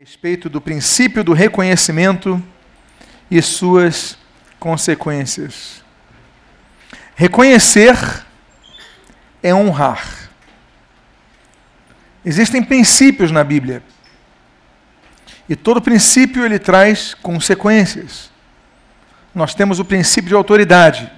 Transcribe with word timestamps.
respeito 0.00 0.48
do 0.48 0.60
princípio 0.60 1.24
do 1.24 1.32
reconhecimento 1.32 2.40
e 3.28 3.42
suas 3.42 4.16
consequências. 4.60 5.82
Reconhecer 7.16 7.96
é 9.42 9.52
honrar. 9.52 10.30
Existem 12.24 12.62
princípios 12.62 13.32
na 13.32 13.42
Bíblia. 13.42 13.82
E 15.48 15.56
todo 15.56 15.82
princípio 15.82 16.44
ele 16.44 16.60
traz 16.60 17.14
consequências. 17.14 18.30
Nós 19.34 19.52
temos 19.52 19.80
o 19.80 19.84
princípio 19.84 20.28
de 20.28 20.34
autoridade. 20.36 21.10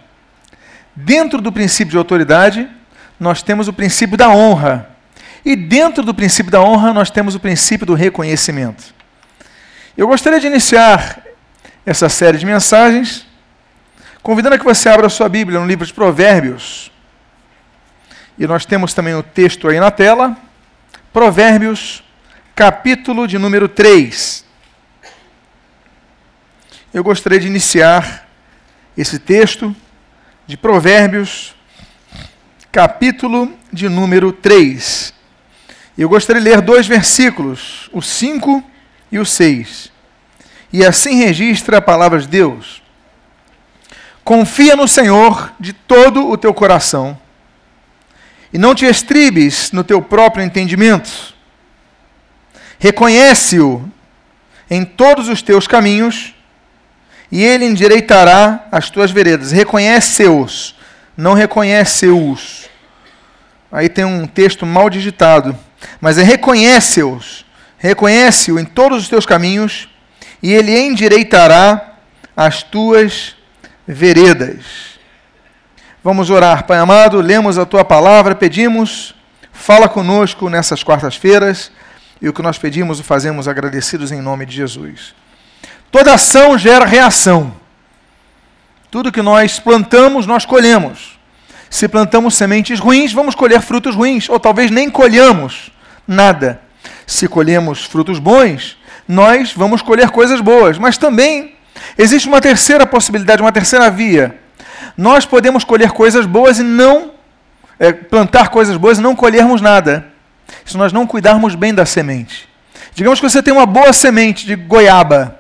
Dentro 0.96 1.42
do 1.42 1.52
princípio 1.52 1.90
de 1.90 1.98
autoridade, 1.98 2.66
nós 3.18 3.42
temos 3.42 3.68
o 3.68 3.74
princípio 3.74 4.16
da 4.16 4.30
honra. 4.30 4.89
E 5.44 5.56
dentro 5.56 6.02
do 6.02 6.14
princípio 6.14 6.52
da 6.52 6.60
honra, 6.60 6.92
nós 6.92 7.10
temos 7.10 7.34
o 7.34 7.40
princípio 7.40 7.86
do 7.86 7.94
reconhecimento. 7.94 8.94
Eu 9.96 10.06
gostaria 10.06 10.40
de 10.40 10.46
iniciar 10.46 11.22
essa 11.84 12.08
série 12.08 12.38
de 12.38 12.46
mensagens 12.46 13.26
convidando 14.22 14.54
a 14.54 14.58
que 14.58 14.64
você 14.64 14.88
abra 14.88 15.06
a 15.06 15.10
sua 15.10 15.28
Bíblia 15.28 15.58
no 15.58 15.66
livro 15.66 15.86
de 15.86 15.92
Provérbios. 15.92 16.90
E 18.38 18.46
nós 18.46 18.64
temos 18.64 18.94
também 18.94 19.14
o 19.14 19.22
texto 19.22 19.68
aí 19.68 19.80
na 19.80 19.90
tela. 19.90 20.36
Provérbios, 21.12 22.02
capítulo 22.54 23.26
de 23.26 23.38
número 23.38 23.68
3. 23.68 24.44
Eu 26.92 27.02
gostaria 27.02 27.40
de 27.40 27.46
iniciar 27.46 28.28
esse 28.96 29.18
texto 29.18 29.74
de 30.46 30.56
Provérbios, 30.56 31.54
capítulo 32.70 33.52
de 33.72 33.88
número 33.88 34.32
3. 34.32 35.19
Eu 36.00 36.08
gostaria 36.08 36.40
de 36.40 36.48
ler 36.48 36.62
dois 36.62 36.86
versículos, 36.86 37.90
o 37.92 38.00
5 38.00 38.64
e 39.12 39.18
o 39.18 39.26
6. 39.26 39.92
E 40.72 40.82
assim 40.82 41.16
registra 41.16 41.76
a 41.76 41.82
palavra 41.82 42.18
de 42.18 42.26
Deus. 42.26 42.82
Confia 44.24 44.74
no 44.74 44.88
Senhor 44.88 45.52
de 45.60 45.74
todo 45.74 46.26
o 46.30 46.38
teu 46.38 46.54
coração, 46.54 47.20
e 48.50 48.56
não 48.56 48.74
te 48.74 48.86
estribes 48.86 49.72
no 49.72 49.84
teu 49.84 50.00
próprio 50.00 50.42
entendimento. 50.42 51.34
Reconhece-o 52.78 53.86
em 54.70 54.86
todos 54.86 55.28
os 55.28 55.42
teus 55.42 55.66
caminhos, 55.66 56.34
e 57.30 57.44
ele 57.44 57.66
endireitará 57.66 58.68
as 58.72 58.88
tuas 58.88 59.10
veredas. 59.10 59.52
Reconhece-os, 59.52 60.74
não 61.14 61.34
reconhece-os. 61.34 62.70
Aí 63.70 63.90
tem 63.90 64.06
um 64.06 64.26
texto 64.26 64.64
mal 64.64 64.88
digitado 64.88 65.54
mas 66.00 66.18
é 66.18 66.22
reconhece-os, 66.22 67.44
reconhece-o 67.78 68.58
em 68.58 68.64
todos 68.64 69.02
os 69.02 69.08
teus 69.08 69.26
caminhos, 69.26 69.88
e 70.42 70.52
ele 70.52 70.78
endireitará 70.78 71.94
as 72.36 72.62
tuas 72.62 73.36
veredas. 73.86 74.98
Vamos 76.02 76.30
orar, 76.30 76.64
Pai 76.64 76.78
amado, 76.78 77.20
lemos 77.20 77.58
a 77.58 77.66
tua 77.66 77.84
palavra, 77.84 78.34
pedimos, 78.34 79.14
fala 79.52 79.88
conosco 79.88 80.48
nessas 80.48 80.82
quartas-feiras, 80.82 81.70
e 82.22 82.28
o 82.28 82.32
que 82.32 82.42
nós 82.42 82.58
pedimos 82.58 83.00
o 83.00 83.04
fazemos 83.04 83.48
agradecidos 83.48 84.12
em 84.12 84.20
nome 84.20 84.46
de 84.46 84.54
Jesus. 84.54 85.14
Toda 85.90 86.14
ação 86.14 86.56
gera 86.56 86.84
reação. 86.84 87.54
Tudo 88.90 89.12
que 89.12 89.22
nós 89.22 89.58
plantamos, 89.58 90.26
nós 90.26 90.44
colhemos. 90.44 91.19
Se 91.70 91.86
plantamos 91.86 92.34
sementes 92.34 92.80
ruins, 92.80 93.12
vamos 93.12 93.36
colher 93.36 93.60
frutos 93.60 93.94
ruins, 93.94 94.28
ou 94.28 94.40
talvez 94.40 94.72
nem 94.72 94.90
colhamos 94.90 95.70
nada. 96.06 96.60
Se 97.06 97.28
colhemos 97.28 97.84
frutos 97.84 98.18
bons, 98.18 98.76
nós 99.06 99.52
vamos 99.52 99.80
colher 99.80 100.10
coisas 100.10 100.40
boas. 100.40 100.76
Mas 100.78 100.98
também 100.98 101.54
existe 101.96 102.28
uma 102.28 102.40
terceira 102.40 102.84
possibilidade, 102.86 103.40
uma 103.40 103.52
terceira 103.52 103.88
via. 103.88 104.36
Nós 104.96 105.24
podemos 105.24 105.62
colher 105.62 105.92
coisas 105.92 106.26
boas 106.26 106.58
e 106.58 106.64
não 106.64 107.12
é, 107.78 107.92
plantar 107.92 108.50
coisas 108.50 108.76
boas 108.76 108.98
e 108.98 109.00
não 109.00 109.14
colhermos 109.14 109.60
nada. 109.60 110.06
Se 110.64 110.76
nós 110.76 110.92
não 110.92 111.06
cuidarmos 111.06 111.54
bem 111.54 111.72
da 111.72 111.86
semente. 111.86 112.48
Digamos 112.94 113.20
que 113.20 113.28
você 113.28 113.40
tem 113.40 113.54
uma 113.54 113.64
boa 113.64 113.92
semente 113.92 114.44
de 114.44 114.56
goiaba. 114.56 115.39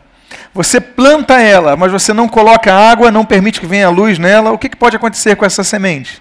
Você 0.52 0.80
planta 0.80 1.40
ela, 1.40 1.76
mas 1.76 1.92
você 1.92 2.12
não 2.12 2.28
coloca 2.28 2.74
água, 2.74 3.10
não 3.10 3.24
permite 3.24 3.60
que 3.60 3.66
venha 3.66 3.88
luz 3.88 4.18
nela. 4.18 4.50
O 4.50 4.58
que, 4.58 4.68
que 4.68 4.76
pode 4.76 4.96
acontecer 4.96 5.36
com 5.36 5.44
essa 5.44 5.62
semente? 5.62 6.20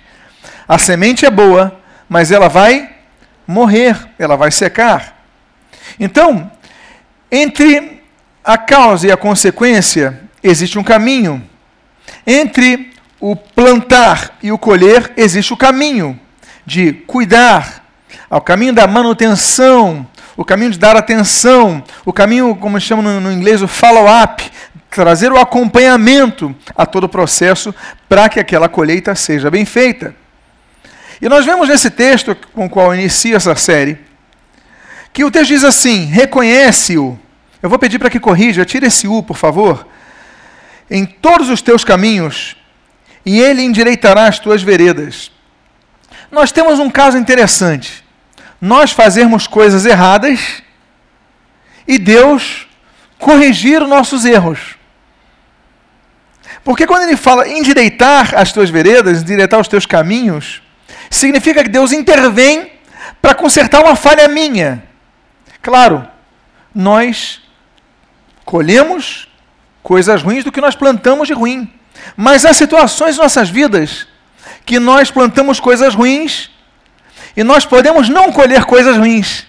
A 0.67 0.77
semente 0.77 1.25
é 1.25 1.31
boa, 1.31 1.79
mas 2.07 2.31
ela 2.31 2.47
vai 2.47 2.89
morrer, 3.47 3.97
ela 4.19 4.35
vai 4.35 4.51
secar. 4.51 5.23
Então, 5.99 6.51
entre 7.31 8.03
a 8.43 8.57
causa 8.57 9.07
e 9.07 9.11
a 9.11 9.17
consequência 9.17 10.21
existe 10.43 10.77
um 10.77 10.83
caminho. 10.83 11.41
Entre 12.25 12.91
o 13.19 13.35
plantar 13.35 14.37
e 14.41 14.51
o 14.51 14.57
colher 14.57 15.11
existe 15.17 15.53
o 15.53 15.57
caminho 15.57 16.19
de 16.65 16.93
cuidar, 16.93 17.83
o 18.29 18.39
caminho 18.39 18.73
da 18.73 18.85
manutenção, 18.85 20.07
o 20.39 20.45
caminho 20.45 20.71
de 20.71 20.79
dar 20.79 20.95
atenção, 20.95 21.83
o 22.05 22.13
caminho, 22.13 22.55
como 22.55 22.79
chama 22.79 23.03
no, 23.03 23.19
no 23.19 23.29
inglês, 23.29 23.61
o 23.61 23.67
follow-up, 23.67 24.49
trazer 24.89 25.33
o 25.33 25.37
acompanhamento 25.37 26.55
a 26.77 26.85
todo 26.85 27.03
o 27.03 27.09
processo 27.09 27.75
para 28.07 28.29
que 28.29 28.39
aquela 28.39 28.69
colheita 28.69 29.13
seja 29.15 29.51
bem 29.51 29.65
feita. 29.65 30.15
E 31.21 31.27
nós 31.27 31.43
vemos 31.43 31.67
nesse 31.67 31.89
texto 31.89 32.37
com 32.53 32.67
o 32.67 32.69
qual 32.69 32.95
inicia 32.95 33.35
essa 33.35 33.53
série, 33.53 33.99
que 35.11 35.25
o 35.25 35.29
texto 35.29 35.49
diz 35.49 35.65
assim: 35.65 36.05
reconhece-o. 36.05 37.19
Eu 37.61 37.69
vou 37.69 37.77
pedir 37.77 37.99
para 37.99 38.09
que 38.09 38.17
corrija, 38.17 38.63
tire 38.63 38.85
esse 38.85 39.09
U, 39.09 39.21
por 39.21 39.35
favor. 39.35 39.85
Em 40.89 41.05
todos 41.05 41.49
os 41.49 41.61
teus 41.61 41.83
caminhos, 41.83 42.55
e 43.25 43.41
ele 43.41 43.61
endireitará 43.61 44.29
as 44.29 44.39
tuas 44.39 44.63
veredas. 44.63 45.33
Nós 46.31 46.49
temos 46.53 46.79
um 46.79 46.89
caso 46.89 47.17
interessante. 47.17 48.07
Nós 48.61 48.91
fazermos 48.91 49.47
coisas 49.47 49.85
erradas 49.85 50.61
e 51.87 51.97
Deus 51.97 52.67
corrigir 53.17 53.81
os 53.81 53.89
nossos 53.89 54.25
erros. 54.25 54.75
Porque 56.63 56.85
quando 56.85 57.03
ele 57.03 57.17
fala 57.17 57.47
endireitar 57.47 58.33
as 58.35 58.51
tuas 58.51 58.69
veredas, 58.69 59.21
endireitar 59.21 59.59
os 59.59 59.67
teus 59.67 59.85
caminhos, 59.85 60.61
significa 61.09 61.63
que 61.63 61.69
Deus 61.69 61.91
intervém 61.91 62.73
para 63.21 63.33
consertar 63.33 63.81
uma 63.81 63.95
falha 63.95 64.27
minha. 64.27 64.83
Claro, 65.61 66.07
nós 66.73 67.41
colhemos 68.45 69.27
coisas 69.81 70.21
ruins 70.21 70.43
do 70.43 70.51
que 70.51 70.61
nós 70.61 70.75
plantamos 70.75 71.27
de 71.27 71.33
ruim. 71.33 71.71
Mas 72.15 72.45
há 72.45 72.53
situações 72.53 73.15
em 73.15 73.19
nossas 73.19 73.49
vidas 73.49 74.07
que 74.65 74.79
nós 74.79 75.09
plantamos 75.11 75.59
coisas 75.59 75.95
ruins 75.95 76.51
e 77.39 77.43
nós 77.45 77.65
podemos 77.65 78.09
não 78.09 78.33
colher 78.33 78.65
coisas 78.65 78.97
ruins. 78.97 79.47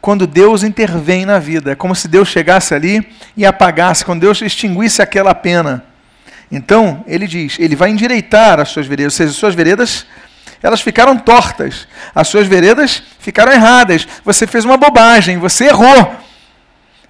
Quando 0.00 0.24
Deus 0.24 0.62
intervém 0.62 1.26
na 1.26 1.40
vida, 1.40 1.72
é 1.72 1.74
como 1.74 1.96
se 1.96 2.06
Deus 2.06 2.28
chegasse 2.28 2.72
ali 2.72 3.04
e 3.36 3.44
apagasse, 3.44 4.04
quando 4.04 4.20
Deus 4.20 4.40
extinguisse 4.40 5.02
aquela 5.02 5.34
pena. 5.34 5.84
Então, 6.48 7.04
ele 7.08 7.26
diz, 7.26 7.58
ele 7.58 7.74
vai 7.74 7.90
endireitar 7.90 8.60
as 8.60 8.68
suas 8.68 8.86
veredas, 8.86 9.14
ou 9.14 9.16
seja, 9.16 9.30
as 9.30 9.36
suas 9.36 9.52
veredas 9.52 10.06
elas 10.62 10.80
ficaram 10.80 11.18
tortas. 11.18 11.88
As 12.14 12.28
suas 12.28 12.46
veredas 12.46 13.02
ficaram 13.18 13.50
erradas. 13.50 14.06
Você 14.24 14.46
fez 14.46 14.64
uma 14.64 14.76
bobagem, 14.76 15.38
você 15.38 15.64
errou. 15.64 16.14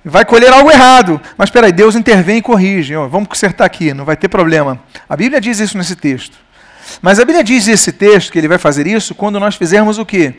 Vai 0.03 0.25
colher 0.25 0.55
algo 0.55 0.71
errado. 0.71 1.21
Mas 1.37 1.51
espera 1.51 1.67
aí, 1.67 1.73
Deus 1.73 1.95
intervém 1.95 2.39
e 2.39 2.43
corrige. 2.43 2.95
Vamos 2.95 3.29
consertar 3.29 3.67
aqui, 3.67 3.93
não 3.93 4.07
vai 4.07 4.17
ter 4.17 4.29
problema. 4.29 4.81
A 5.07 5.15
Bíblia 5.15 5.39
diz 5.39 5.61
isso 5.61 5.77
nesse 5.77 5.97
texto. 5.97 6.39
Mas 7.01 7.19
a 7.19 7.25
Bíblia 7.25 7.45
diz 7.45 7.67
nesse 7.67 7.93
texto 7.93 8.33
que 8.33 8.39
ele 8.39 8.49
vai 8.49 8.59
fazer 8.59 8.87
isso 8.87 9.15
quando 9.15 9.41
nós 9.41 9.55
fizermos 9.55 9.99
o 9.99 10.07
quê? 10.07 10.35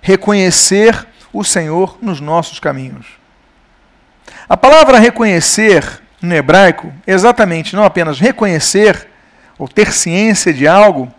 Reconhecer 0.00 1.06
o 1.32 1.44
Senhor 1.44 1.98
nos 2.00 2.20
nossos 2.20 2.58
caminhos. 2.58 3.06
A 4.48 4.56
palavra 4.56 4.98
reconhecer 4.98 5.84
no 6.20 6.34
hebraico, 6.34 6.92
exatamente 7.06 7.74
não 7.74 7.84
apenas 7.84 8.18
reconhecer 8.18 9.08
ou 9.58 9.68
ter 9.68 9.92
ciência 9.92 10.52
de 10.52 10.66
algo, 10.66 11.12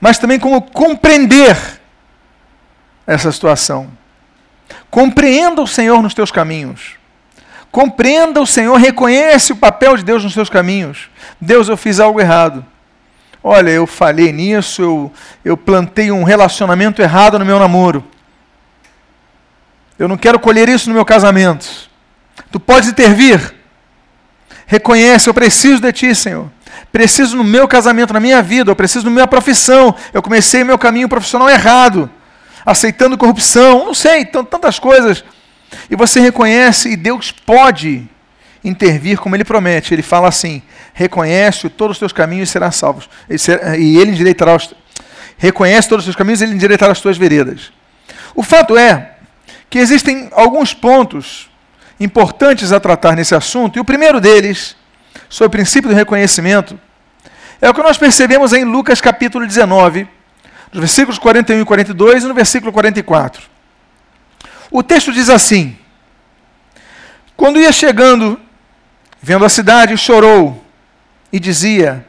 mas 0.00 0.18
também 0.18 0.38
como 0.38 0.60
compreender 0.60 1.56
essa 3.06 3.30
situação. 3.30 3.90
Compreenda 4.90 5.62
o 5.62 5.66
Senhor 5.66 6.02
nos 6.02 6.14
teus 6.14 6.30
caminhos. 6.30 6.96
Compreenda 7.70 8.40
o 8.40 8.46
Senhor, 8.46 8.76
reconhece 8.76 9.52
o 9.52 9.56
papel 9.56 9.96
de 9.96 10.04
Deus 10.04 10.22
nos 10.22 10.34
teus 10.34 10.48
caminhos. 10.48 11.10
Deus, 11.40 11.68
eu 11.68 11.76
fiz 11.76 11.98
algo 11.98 12.20
errado. 12.20 12.64
Olha, 13.46 13.68
eu 13.68 13.86
falhei 13.86 14.32
nisso, 14.32 14.80
eu, 14.80 15.12
eu 15.44 15.54
plantei 15.54 16.10
um 16.10 16.24
relacionamento 16.24 17.02
errado 17.02 17.38
no 17.38 17.44
meu 17.44 17.58
namoro. 17.58 18.02
Eu 19.98 20.08
não 20.08 20.16
quero 20.16 20.40
colher 20.40 20.66
isso 20.66 20.88
no 20.88 20.94
meu 20.94 21.04
casamento. 21.04 21.90
Tu 22.50 22.58
podes 22.58 22.88
intervir. 22.88 23.54
Reconhece, 24.66 25.28
eu 25.28 25.34
preciso 25.34 25.78
de 25.78 25.92
ti, 25.92 26.14
Senhor. 26.14 26.50
Preciso 26.90 27.36
no 27.36 27.44
meu 27.44 27.68
casamento, 27.68 28.14
na 28.14 28.18
minha 28.18 28.40
vida, 28.40 28.70
eu 28.70 28.76
preciso 28.76 29.04
na 29.04 29.10
minha 29.10 29.26
profissão. 29.26 29.94
Eu 30.14 30.22
comecei 30.22 30.64
meu 30.64 30.78
caminho 30.78 31.06
profissional 31.06 31.50
errado, 31.50 32.10
aceitando 32.64 33.18
corrupção, 33.18 33.84
não 33.84 33.92
sei, 33.92 34.24
tantas 34.24 34.78
coisas. 34.78 35.22
e 35.90 35.94
você 35.94 36.18
reconhece 36.18 36.92
e 36.92 36.96
Deus 36.96 37.30
pode 37.30 38.08
intervir 38.64 39.18
como 39.18 39.36
ele 39.36 39.44
promete. 39.44 39.94
Ele 39.94 40.02
fala 40.02 40.28
assim: 40.28 40.62
reconhece 40.92 41.68
todos 41.68 41.96
os 41.96 41.98
teus 41.98 42.12
caminhos 42.12 42.48
e 42.48 42.52
serás 42.52 42.76
salvo. 42.76 43.06
E 43.78 43.98
ele 43.98 44.12
endireitará 44.12 44.56
os, 44.56 44.74
reconhece 45.36 45.88
todos 45.88 46.04
os 46.04 46.06
teus 46.06 46.16
caminhos 46.16 46.40
e 46.40 46.44
ele 46.44 46.54
endireitará 46.54 46.92
as 46.92 47.00
tuas 47.00 47.16
veredas. 47.16 47.72
O 48.34 48.42
fato 48.42 48.76
é 48.76 49.12
que 49.70 49.78
existem 49.78 50.28
alguns 50.32 50.72
pontos 50.72 51.50
importantes 51.98 52.72
a 52.72 52.80
tratar 52.80 53.14
nesse 53.14 53.34
assunto, 53.34 53.76
e 53.76 53.80
o 53.80 53.84
primeiro 53.84 54.20
deles, 54.20 54.76
sobre 55.28 55.46
o 55.46 55.50
princípio 55.50 55.88
do 55.88 55.94
reconhecimento, 55.94 56.78
é 57.60 57.70
o 57.70 57.74
que 57.74 57.82
nós 57.82 57.96
percebemos 57.96 58.52
em 58.52 58.64
Lucas 58.64 59.00
capítulo 59.00 59.46
19, 59.46 60.08
nos 60.72 60.80
versículos 60.80 61.18
41 61.18 61.60
e 61.60 61.64
42 61.64 62.24
e 62.24 62.26
no 62.26 62.34
versículo 62.34 62.72
44. 62.72 63.42
O 64.70 64.82
texto 64.82 65.12
diz 65.12 65.30
assim: 65.30 65.76
Quando 67.36 67.60
ia 67.60 67.72
chegando, 67.72 68.40
vendo 69.24 69.46
a 69.46 69.48
cidade, 69.48 69.96
chorou 69.96 70.62
e 71.32 71.40
dizia: 71.40 72.04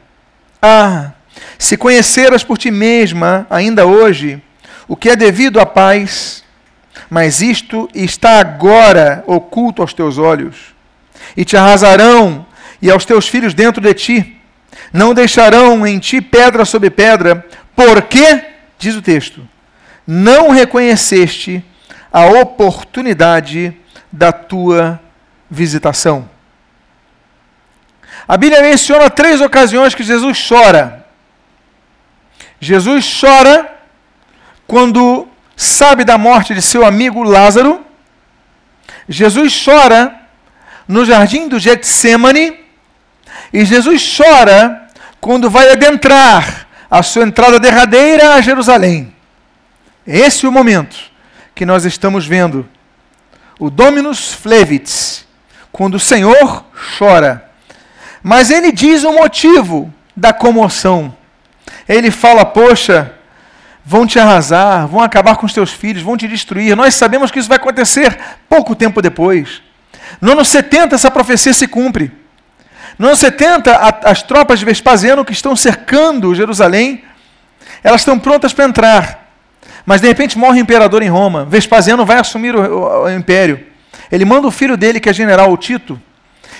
Ah, 0.60 1.12
se 1.58 1.74
conheceras 1.74 2.44
por 2.44 2.58
ti 2.58 2.70
mesma, 2.70 3.46
ainda 3.48 3.86
hoje, 3.86 4.42
o 4.86 4.94
que 4.94 5.08
é 5.08 5.16
devido 5.16 5.58
à 5.58 5.64
paz, 5.64 6.44
mas 7.08 7.40
isto 7.40 7.88
está 7.94 8.38
agora 8.38 9.24
oculto 9.26 9.80
aos 9.80 9.94
teus 9.94 10.18
olhos, 10.18 10.74
e 11.34 11.42
te 11.42 11.56
arrasarão 11.56 12.44
e 12.82 12.90
aos 12.90 13.06
teus 13.06 13.26
filhos 13.26 13.54
dentro 13.54 13.80
de 13.80 13.94
ti, 13.94 14.38
não 14.92 15.14
deixarão 15.14 15.86
em 15.86 15.98
ti 15.98 16.20
pedra 16.20 16.66
sobre 16.66 16.90
pedra, 16.90 17.46
porque, 17.74 18.44
diz 18.78 18.94
o 18.94 19.00
texto, 19.00 19.48
não 20.06 20.50
reconheceste 20.50 21.64
a 22.12 22.26
oportunidade 22.26 23.74
da 24.12 24.32
tua 24.32 25.00
visitação. 25.50 26.35
A 28.28 28.36
Bíblia 28.36 28.60
menciona 28.60 29.08
três 29.08 29.40
ocasiões 29.40 29.94
que 29.94 30.02
Jesus 30.02 30.46
chora. 30.48 31.06
Jesus 32.60 33.20
chora 33.20 33.72
quando 34.66 35.28
sabe 35.56 36.04
da 36.04 36.18
morte 36.18 36.54
de 36.54 36.60
seu 36.60 36.84
amigo 36.84 37.22
Lázaro. 37.22 37.84
Jesus 39.08 39.64
chora 39.64 40.20
no 40.88 41.04
jardim 41.04 41.48
do 41.48 41.58
Getsemane. 41.58 42.64
E 43.52 43.64
Jesus 43.64 44.16
chora 44.16 44.88
quando 45.20 45.48
vai 45.48 45.70
adentrar 45.70 46.66
a 46.90 47.02
sua 47.02 47.22
entrada 47.22 47.60
derradeira 47.60 48.34
a 48.34 48.40
Jerusalém. 48.40 49.14
Esse 50.06 50.46
é 50.46 50.48
o 50.48 50.52
momento 50.52 50.96
que 51.54 51.64
nós 51.64 51.84
estamos 51.84 52.26
vendo. 52.26 52.68
O 53.58 53.70
Dominus 53.70 54.32
Flevit, 54.32 55.26
quando 55.70 55.94
o 55.94 56.00
Senhor 56.00 56.64
chora. 56.98 57.45
Mas 58.28 58.50
ele 58.50 58.72
diz 58.72 59.04
o 59.04 59.12
motivo 59.12 59.94
da 60.16 60.32
comoção. 60.32 61.14
Ele 61.88 62.10
fala: 62.10 62.44
Poxa, 62.44 63.14
vão 63.84 64.04
te 64.04 64.18
arrasar, 64.18 64.84
vão 64.88 65.00
acabar 65.00 65.36
com 65.36 65.46
os 65.46 65.52
teus 65.52 65.70
filhos, 65.70 66.02
vão 66.02 66.16
te 66.16 66.26
destruir. 66.26 66.74
Nós 66.74 66.96
sabemos 66.96 67.30
que 67.30 67.38
isso 67.38 67.48
vai 67.48 67.54
acontecer 67.54 68.18
pouco 68.48 68.74
tempo 68.74 69.00
depois. 69.00 69.62
No 70.20 70.32
ano 70.32 70.44
70, 70.44 70.96
essa 70.96 71.08
profecia 71.08 71.52
se 71.52 71.68
cumpre. 71.68 72.10
No 72.98 73.06
ano 73.06 73.16
70, 73.16 73.72
a, 73.72 74.10
as 74.10 74.24
tropas 74.24 74.58
de 74.58 74.64
Vespasiano 74.64 75.24
que 75.24 75.32
estão 75.32 75.54
cercando 75.54 76.34
Jerusalém, 76.34 77.04
elas 77.80 78.00
estão 78.00 78.18
prontas 78.18 78.52
para 78.52 78.64
entrar. 78.64 79.30
Mas 79.84 80.00
de 80.00 80.08
repente 80.08 80.36
morre 80.36 80.58
o 80.58 80.62
imperador 80.62 81.00
em 81.00 81.08
Roma. 81.08 81.44
Vespasiano 81.44 82.04
vai 82.04 82.18
assumir 82.18 82.56
o, 82.56 82.60
o, 82.60 83.04
o 83.04 83.08
império. 83.08 83.64
Ele 84.10 84.24
manda 84.24 84.48
o 84.48 84.50
filho 84.50 84.76
dele, 84.76 84.98
que 84.98 85.08
é 85.08 85.12
general, 85.12 85.52
o 85.52 85.56
Tito. 85.56 86.02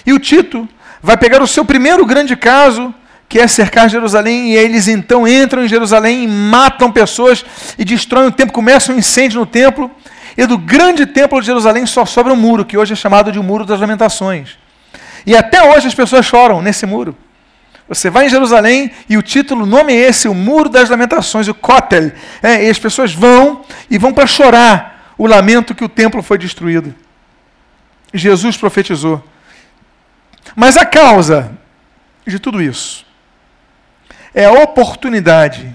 E 0.06 0.12
o 0.12 0.20
Tito 0.20 0.68
vai 1.02 1.16
pegar 1.16 1.42
o 1.42 1.46
seu 1.46 1.64
primeiro 1.64 2.04
grande 2.04 2.36
caso 2.36 2.94
que 3.28 3.40
é 3.40 3.48
cercar 3.48 3.88
Jerusalém, 3.88 4.52
e 4.52 4.56
eles 4.56 4.86
então 4.86 5.26
entram 5.26 5.64
em 5.64 5.68
Jerusalém 5.68 6.24
e 6.24 6.28
matam 6.28 6.92
pessoas 6.92 7.44
e 7.76 7.84
destroem 7.84 8.28
o 8.28 8.30
templo, 8.30 8.52
começa 8.52 8.92
um 8.92 8.98
incêndio 8.98 9.40
no 9.40 9.46
templo, 9.46 9.90
e 10.36 10.46
do 10.46 10.56
grande 10.56 11.06
templo 11.06 11.40
de 11.40 11.46
Jerusalém 11.46 11.86
só 11.86 12.04
sobra 12.04 12.32
um 12.32 12.36
muro, 12.36 12.64
que 12.64 12.76
hoje 12.76 12.92
é 12.92 12.96
chamado 12.96 13.32
de 13.32 13.40
Muro 13.40 13.64
das 13.64 13.80
Lamentações. 13.80 14.58
E 15.26 15.34
até 15.34 15.62
hoje 15.62 15.88
as 15.88 15.94
pessoas 15.94 16.24
choram 16.24 16.62
nesse 16.62 16.86
muro. 16.86 17.16
Você 17.88 18.10
vai 18.10 18.26
em 18.26 18.28
Jerusalém 18.28 18.90
e 19.08 19.16
o 19.16 19.22
título, 19.22 19.62
o 19.62 19.66
nome 19.66 19.92
é 19.92 20.08
esse, 20.08 20.28
o 20.28 20.34
Muro 20.34 20.68
das 20.68 20.90
Lamentações, 20.90 21.48
o 21.48 21.54
Kotel. 21.54 22.12
É, 22.42 22.64
e 22.64 22.70
as 22.70 22.78
pessoas 22.78 23.12
vão 23.12 23.62
e 23.90 23.96
vão 23.96 24.12
para 24.12 24.26
chorar 24.26 25.14
o 25.16 25.26
lamento 25.26 25.74
que 25.74 25.84
o 25.84 25.88
templo 25.88 26.22
foi 26.22 26.36
destruído. 26.36 26.94
Jesus 28.12 28.56
profetizou. 28.56 29.22
Mas 30.54 30.76
a 30.76 30.86
causa 30.86 31.50
de 32.26 32.38
tudo 32.38 32.62
isso 32.62 33.04
é 34.34 34.44
a 34.44 34.52
oportunidade 34.52 35.74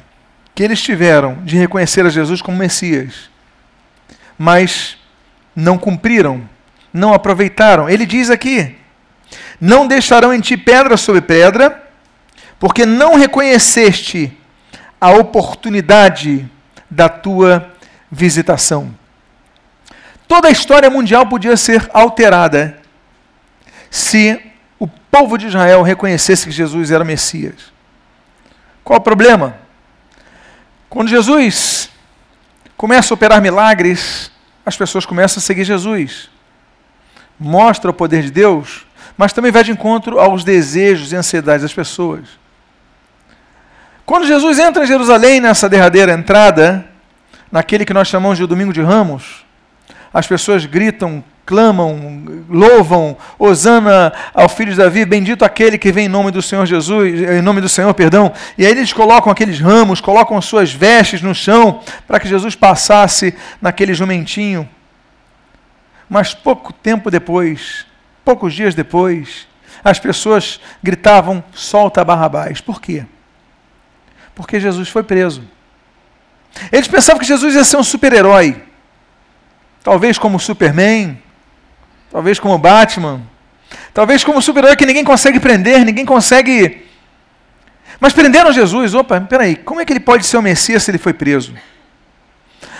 que 0.54 0.64
eles 0.64 0.82
tiveram 0.82 1.44
de 1.44 1.58
reconhecer 1.58 2.06
a 2.06 2.10
Jesus 2.10 2.42
como 2.42 2.58
Messias, 2.58 3.30
mas 4.38 4.98
não 5.56 5.78
cumpriram, 5.78 6.48
não 6.94 7.14
aproveitaram. 7.14 7.90
Ele 7.90 8.06
diz 8.06 8.30
aqui: 8.30 8.78
Não 9.60 9.88
deixarão 9.88 10.34
em 10.34 10.40
ti 10.40 10.58
pedra 10.58 10.98
sobre 10.98 11.22
pedra, 11.22 11.90
porque 12.60 12.86
não 12.86 13.16
reconheceste 13.16 14.38
a 15.00 15.10
oportunidade 15.10 16.48
da 16.90 17.10
tua 17.10 17.72
visitação. 18.12 18.94
Toda 20.28 20.48
a 20.48 20.52
história 20.52 20.90
mundial 20.90 21.26
podia 21.26 21.58
ser 21.58 21.90
alterada 21.94 22.80
se 23.90 24.51
o 24.82 24.88
povo 24.88 25.38
de 25.38 25.46
Israel 25.46 25.84
reconhecesse 25.84 26.46
que 26.46 26.52
Jesus 26.52 26.90
era 26.90 27.06
Messias. 27.06 27.72
Qual 28.84 28.98
o 28.98 29.04
problema? 29.04 29.56
Quando 30.90 31.08
Jesus 31.08 31.92
começa 32.76 33.14
a 33.14 33.16
operar 33.16 33.40
milagres, 33.40 34.32
as 34.66 34.76
pessoas 34.76 35.06
começam 35.06 35.40
a 35.40 35.44
seguir 35.44 35.66
Jesus. 35.66 36.32
Mostra 37.40 37.92
o 37.92 37.94
poder 37.94 38.24
de 38.24 38.32
Deus, 38.32 38.88
mas 39.16 39.32
também 39.32 39.52
vai 39.52 39.64
de 39.64 39.70
encontro 39.72 40.20
aos 40.20 40.44
desejos 40.44 41.12
e 41.12 41.16
ansiedades 41.16 41.62
das 41.62 41.74
pessoas. 41.74 42.26
Quando 44.04 44.26
Jesus 44.26 44.58
entra 44.58 44.84
em 44.84 44.88
Jerusalém 44.88 45.40
nessa 45.40 45.70
derradeira 45.70 46.12
entrada, 46.12 46.88
naquele 47.52 47.86
que 47.86 47.94
nós 47.94 48.08
chamamos 48.08 48.40
de 48.40 48.48
Domingo 48.48 48.74
de 48.74 48.82
Ramos, 48.82 49.46
as 50.12 50.26
pessoas 50.26 50.66
gritam, 50.66 51.24
clamam, 51.52 52.24
louvam, 52.48 53.18
Osana 53.38 54.14
ao 54.34 54.48
filho 54.48 54.72
de 54.72 54.78
Davi, 54.78 55.04
bendito 55.04 55.44
aquele 55.44 55.78
que 55.78 55.92
vem 55.92 56.06
em 56.06 56.08
nome 56.08 56.32
do 56.32 56.42
Senhor 56.42 56.66
Jesus, 56.66 57.22
em 57.22 57.42
nome 57.42 57.60
do 57.60 57.68
Senhor, 57.68 57.94
perdão. 57.94 58.32
E 58.58 58.66
aí 58.66 58.72
eles 58.72 58.94
colocam 58.94 59.30
aqueles 59.30 59.60
ramos, 59.60 60.00
colocam 60.00 60.42
suas 60.42 60.72
vestes 60.72 61.22
no 61.22 61.36
chão 61.36 61.82
para 62.08 62.22
que 62.22 62.28
Jesus 62.30 62.56
passasse 62.56 63.36
naquele 63.62 63.94
jumentinho. 63.94 64.68
Mas 66.10 66.34
pouco 66.34 66.72
tempo 66.72 67.12
depois, 67.12 67.86
poucos 68.24 68.54
dias 68.54 68.74
depois, 68.74 69.46
as 69.84 70.00
pessoas 70.00 70.62
gritavam: 70.82 71.44
solta 71.54 72.02
Barrabás. 72.06 72.62
Por 72.62 72.82
quê? 72.82 73.06
Porque 74.34 74.58
Jesus 74.58 74.88
foi 74.88 75.04
preso. 75.04 75.44
Eles 76.72 76.88
pensavam 76.88 77.20
que 77.20 77.28
Jesus 77.28 77.56
ia 77.56 77.66
ser 77.66 77.76
um 77.76 77.84
super-herói. 77.84 78.64
Talvez 79.84 80.18
como 80.18 80.40
Superman, 80.40 81.22
talvez 82.12 82.40
como 82.40 82.58
Batman, 82.58 83.22
talvez 83.94 84.24
como 84.24 84.42
super-herói 84.42 84.76
que 84.76 84.86
ninguém 84.86 85.04
consegue 85.04 85.40
prender, 85.40 85.86
ninguém 85.86 86.06
consegue. 86.06 86.86
Mas 88.00 88.14
prenderam 88.14 88.52
Jesus. 88.52 88.94
Opa, 88.94 89.22
peraí, 89.22 89.56
como 89.56 89.80
é 89.80 89.86
que 89.86 89.94
ele 89.94 90.00
pode 90.00 90.26
ser 90.26 90.38
o 90.38 90.42
Messias 90.42 90.84
se 90.84 90.92
ele 90.92 90.98
foi 90.98 91.14
preso? 91.14 91.54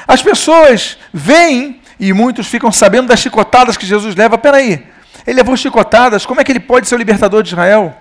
As 0.08 0.22
pessoas 0.22 0.98
veem, 1.14 1.80
e 2.00 2.12
muitos 2.12 2.48
ficam 2.48 2.72
sabendo 2.72 3.08
das 3.08 3.20
chicotadas 3.20 3.78
que 3.78 3.86
Jesus 3.86 4.16
leva. 4.16 4.38
Peraí, 4.38 4.86
ele 5.26 5.38
levou 5.38 5.56
chicotadas, 5.56 6.26
como 6.26 6.42
é 6.42 6.44
que 6.44 6.52
ele 6.52 6.60
pode 6.60 6.88
ser 6.88 6.96
o 6.96 6.98
libertador 6.98 7.44
de 7.44 7.50
Israel? 7.50 7.96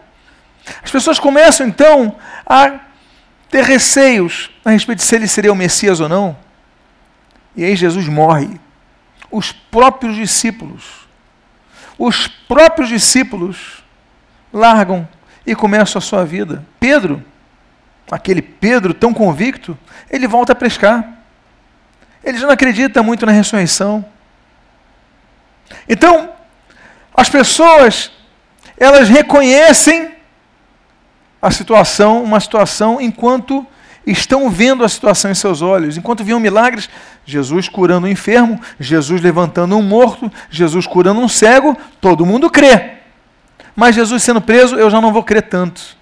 As 0.82 0.90
pessoas 0.90 1.18
começam 1.18 1.66
então 1.66 2.16
a 2.46 2.80
ter 3.50 3.64
receios 3.64 4.50
a 4.64 4.70
respeito 4.70 4.98
de 4.98 5.04
se 5.04 5.14
ele 5.14 5.28
seria 5.28 5.52
o 5.52 5.56
Messias 5.56 6.00
ou 6.00 6.08
não. 6.08 6.36
E 7.54 7.64
aí 7.64 7.76
Jesus 7.76 8.08
morre 8.08 8.48
os 9.30 9.52
próprios 9.52 10.16
discípulos. 10.16 11.09
Os 12.02 12.26
próprios 12.26 12.88
discípulos 12.88 13.84
largam 14.50 15.06
e 15.46 15.54
começam 15.54 15.98
a 15.98 16.02
sua 16.02 16.24
vida. 16.24 16.64
Pedro, 16.80 17.22
aquele 18.10 18.40
Pedro 18.40 18.94
tão 18.94 19.12
convicto, 19.12 19.76
ele 20.10 20.26
volta 20.26 20.52
a 20.52 20.56
pescar. 20.56 21.06
Ele 22.24 22.38
já 22.38 22.46
não 22.46 22.54
acredita 22.54 23.02
muito 23.02 23.26
na 23.26 23.32
ressurreição. 23.32 24.02
Então, 25.86 26.32
as 27.14 27.28
pessoas, 27.28 28.10
elas 28.78 29.10
reconhecem 29.10 30.14
a 31.42 31.50
situação, 31.50 32.22
uma 32.24 32.40
situação, 32.40 32.98
enquanto 32.98 33.66
estão 34.06 34.50
vendo 34.50 34.84
a 34.84 34.88
situação 34.88 35.30
em 35.30 35.34
seus 35.34 35.62
olhos. 35.62 35.96
Enquanto 35.96 36.24
viam 36.24 36.40
milagres, 36.40 36.88
Jesus 37.24 37.68
curando 37.68 38.06
um 38.06 38.10
enfermo, 38.10 38.60
Jesus 38.78 39.20
levantando 39.20 39.76
um 39.76 39.82
morto, 39.82 40.30
Jesus 40.50 40.86
curando 40.86 41.20
um 41.20 41.28
cego, 41.28 41.76
todo 42.00 42.26
mundo 42.26 42.50
crê. 42.50 42.94
Mas 43.76 43.94
Jesus 43.94 44.22
sendo 44.22 44.40
preso, 44.40 44.76
eu 44.76 44.90
já 44.90 45.00
não 45.00 45.12
vou 45.12 45.22
crer 45.22 45.42
tanto. 45.42 45.96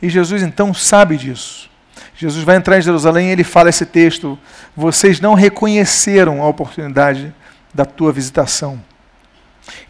E 0.00 0.08
Jesus 0.08 0.42
então 0.42 0.74
sabe 0.74 1.16
disso. 1.16 1.70
Jesus 2.16 2.44
vai 2.44 2.56
entrar 2.56 2.78
em 2.78 2.82
Jerusalém 2.82 3.28
e 3.28 3.32
ele 3.32 3.44
fala 3.44 3.68
esse 3.68 3.84
texto: 3.84 4.38
Vocês 4.74 5.20
não 5.20 5.34
reconheceram 5.34 6.42
a 6.42 6.48
oportunidade 6.48 7.32
da 7.74 7.84
tua 7.84 8.12
visitação. 8.12 8.82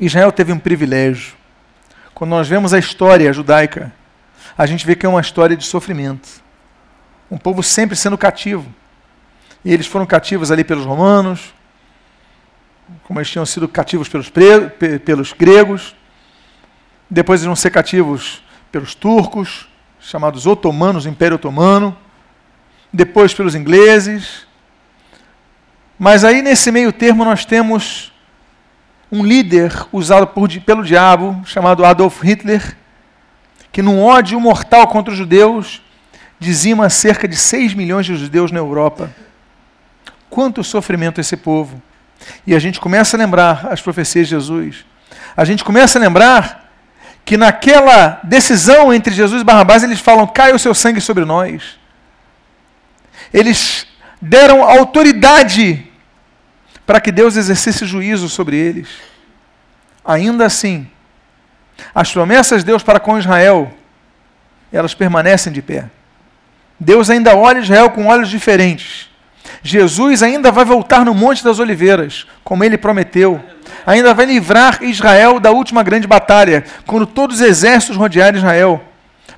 Israel 0.00 0.32
teve 0.32 0.52
um 0.52 0.58
privilégio. 0.58 1.34
Quando 2.14 2.30
nós 2.30 2.48
vemos 2.48 2.72
a 2.72 2.78
história 2.78 3.32
judaica, 3.32 3.92
a 4.56 4.64
gente 4.66 4.86
vê 4.86 4.96
que 4.96 5.04
é 5.04 5.08
uma 5.08 5.20
história 5.20 5.56
de 5.56 5.64
sofrimento. 5.64 6.45
Um 7.30 7.38
povo 7.38 7.62
sempre 7.62 7.96
sendo 7.96 8.16
cativo. 8.16 8.66
E 9.64 9.72
eles 9.72 9.86
foram 9.86 10.06
cativos 10.06 10.50
ali 10.50 10.62
pelos 10.62 10.84
romanos, 10.84 11.52
como 13.02 13.18
eles 13.18 13.30
tinham 13.30 13.44
sido 13.44 13.66
cativos 13.68 14.08
pelos, 14.08 14.30
pelos 15.04 15.32
gregos. 15.32 15.94
Depois 17.10 17.40
eles 17.40 17.46
vão 17.46 17.56
ser 17.56 17.70
cativos 17.70 18.42
pelos 18.70 18.94
turcos, 18.94 19.68
chamados 19.98 20.46
otomanos, 20.46 21.06
Império 21.06 21.34
Otomano. 21.34 21.96
Depois 22.92 23.34
pelos 23.34 23.54
ingleses. 23.54 24.46
Mas 25.98 26.24
aí 26.24 26.42
nesse 26.42 26.70
meio 26.70 26.92
termo 26.92 27.24
nós 27.24 27.44
temos 27.44 28.12
um 29.10 29.24
líder 29.24 29.72
usado 29.92 30.26
por, 30.26 30.48
pelo 30.60 30.84
diabo, 30.84 31.40
chamado 31.44 31.84
Adolf 31.84 32.22
Hitler, 32.22 32.76
que 33.72 33.82
num 33.82 34.02
ódio 34.02 34.38
mortal 34.40 34.86
contra 34.88 35.12
os 35.12 35.18
judeus, 35.18 35.82
dizima 36.38 36.90
cerca 36.90 37.26
de 37.26 37.36
6 37.36 37.74
milhões 37.74 38.06
de 38.06 38.16
judeus 38.16 38.50
na 38.50 38.58
Europa. 38.58 39.10
Quanto 40.28 40.62
sofrimento 40.62 41.20
esse 41.20 41.36
povo. 41.36 41.80
E 42.46 42.54
a 42.54 42.58
gente 42.58 42.80
começa 42.80 43.16
a 43.16 43.18
lembrar 43.18 43.68
as 43.70 43.80
profecias 43.80 44.26
de 44.26 44.34
Jesus. 44.34 44.84
A 45.36 45.44
gente 45.44 45.64
começa 45.64 45.98
a 45.98 46.00
lembrar 46.00 46.70
que 47.24 47.36
naquela 47.36 48.20
decisão 48.22 48.92
entre 48.92 49.12
Jesus 49.12 49.42
e 49.42 49.44
Barrabás, 49.44 49.82
eles 49.82 50.00
falam: 50.00 50.26
caia 50.26 50.54
o 50.54 50.58
seu 50.58 50.74
sangue 50.74 51.00
sobre 51.00 51.24
nós. 51.24 51.78
Eles 53.32 53.86
deram 54.20 54.62
autoridade 54.62 55.86
para 56.86 57.00
que 57.00 57.10
Deus 57.10 57.36
exercesse 57.36 57.84
juízo 57.84 58.28
sobre 58.28 58.56
eles. 58.56 58.88
Ainda 60.04 60.46
assim, 60.46 60.88
as 61.94 62.12
promessas 62.12 62.60
de 62.60 62.66
Deus 62.66 62.82
para 62.82 63.00
com 63.00 63.18
Israel, 63.18 63.72
elas 64.72 64.94
permanecem 64.94 65.52
de 65.52 65.60
pé. 65.60 65.90
Deus 66.78 67.08
ainda 67.10 67.34
olha 67.34 67.60
Israel 67.60 67.90
com 67.90 68.06
olhos 68.06 68.28
diferentes. 68.28 69.08
Jesus 69.62 70.22
ainda 70.22 70.52
vai 70.52 70.64
voltar 70.64 71.04
no 71.04 71.14
Monte 71.14 71.42
das 71.42 71.58
Oliveiras, 71.58 72.26
como 72.44 72.62
ele 72.62 72.78
prometeu. 72.78 73.42
Ainda 73.86 74.14
vai 74.14 74.26
livrar 74.26 74.82
Israel 74.82 75.40
da 75.40 75.50
última 75.50 75.82
grande 75.82 76.06
batalha, 76.06 76.64
quando 76.86 77.06
todos 77.06 77.36
os 77.36 77.42
exércitos 77.42 77.96
rodearem 77.96 78.38
Israel. 78.38 78.82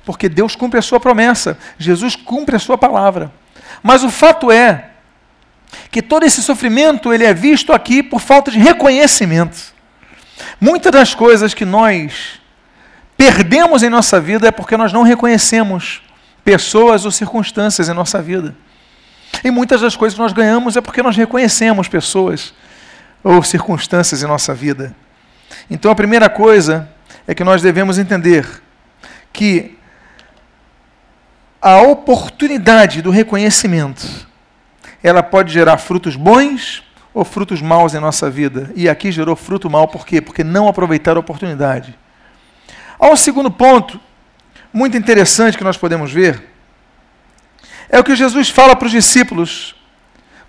Porque 0.05 0.27
Deus 0.27 0.55
cumpre 0.55 0.79
a 0.79 0.81
sua 0.81 0.99
promessa, 0.99 1.57
Jesus 1.77 2.15
cumpre 2.15 2.55
a 2.55 2.59
sua 2.59 2.77
palavra. 2.77 3.31
Mas 3.81 4.03
o 4.03 4.09
fato 4.09 4.51
é 4.51 4.89
que 5.91 6.01
todo 6.01 6.25
esse 6.25 6.41
sofrimento 6.41 7.13
ele 7.13 7.23
é 7.23 7.33
visto 7.33 7.71
aqui 7.71 8.03
por 8.03 8.19
falta 8.19 8.51
de 8.51 8.59
reconhecimento. 8.59 9.73
Muitas 10.59 10.91
das 10.91 11.13
coisas 11.13 11.53
que 11.53 11.65
nós 11.65 12.39
perdemos 13.17 13.83
em 13.83 13.89
nossa 13.89 14.19
vida 14.19 14.47
é 14.47 14.51
porque 14.51 14.77
nós 14.77 14.93
não 14.93 15.03
reconhecemos 15.03 16.01
pessoas 16.43 17.05
ou 17.05 17.11
circunstâncias 17.11 17.89
em 17.89 17.93
nossa 17.93 18.21
vida. 18.21 18.55
E 19.43 19.51
muitas 19.51 19.81
das 19.81 19.95
coisas 19.95 20.15
que 20.15 20.21
nós 20.21 20.33
ganhamos 20.33 20.75
é 20.75 20.81
porque 20.81 21.03
nós 21.03 21.15
reconhecemos 21.15 21.87
pessoas 21.87 22.53
ou 23.23 23.43
circunstâncias 23.43 24.23
em 24.23 24.27
nossa 24.27 24.53
vida. 24.53 24.95
Então 25.69 25.91
a 25.91 25.95
primeira 25.95 26.29
coisa 26.29 26.89
é 27.27 27.33
que 27.35 27.43
nós 27.43 27.61
devemos 27.61 27.97
entender 27.97 28.47
que 29.31 29.77
a 31.61 31.81
oportunidade 31.81 33.01
do 33.01 33.11
reconhecimento, 33.11 34.07
ela 35.03 35.21
pode 35.21 35.51
gerar 35.51 35.77
frutos 35.77 36.15
bons 36.15 36.83
ou 37.13 37.25
frutos 37.25 37.61
maus 37.61 37.93
em 37.93 37.99
nossa 37.99 38.29
vida. 38.29 38.71
E 38.75 38.87
aqui 38.87 39.11
gerou 39.11 39.35
fruto 39.35 39.69
mau 39.69 39.87
por 39.87 40.05
quê? 40.05 40.21
Porque 40.21 40.43
não 40.43 40.67
aproveitaram 40.67 41.19
a 41.19 41.21
oportunidade. 41.21 41.97
Um 42.99 43.15
segundo 43.15 43.51
ponto 43.51 43.99
muito 44.71 44.97
interessante 44.97 45.57
que 45.57 45.63
nós 45.63 45.77
podemos 45.77 46.11
ver 46.11 46.49
é 47.89 47.99
o 47.99 48.03
que 48.03 48.15
Jesus 48.15 48.49
fala 48.49 48.75
para 48.75 48.85
os 48.85 48.91
discípulos 48.91 49.75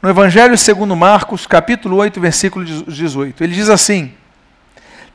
no 0.02 0.08
Evangelho 0.08 0.56
segundo 0.56 0.94
Marcos, 0.94 1.46
capítulo 1.46 1.96
8, 1.96 2.20
versículo 2.20 2.64
18. 2.64 3.42
Ele 3.42 3.54
diz 3.54 3.68
assim: 3.68 4.12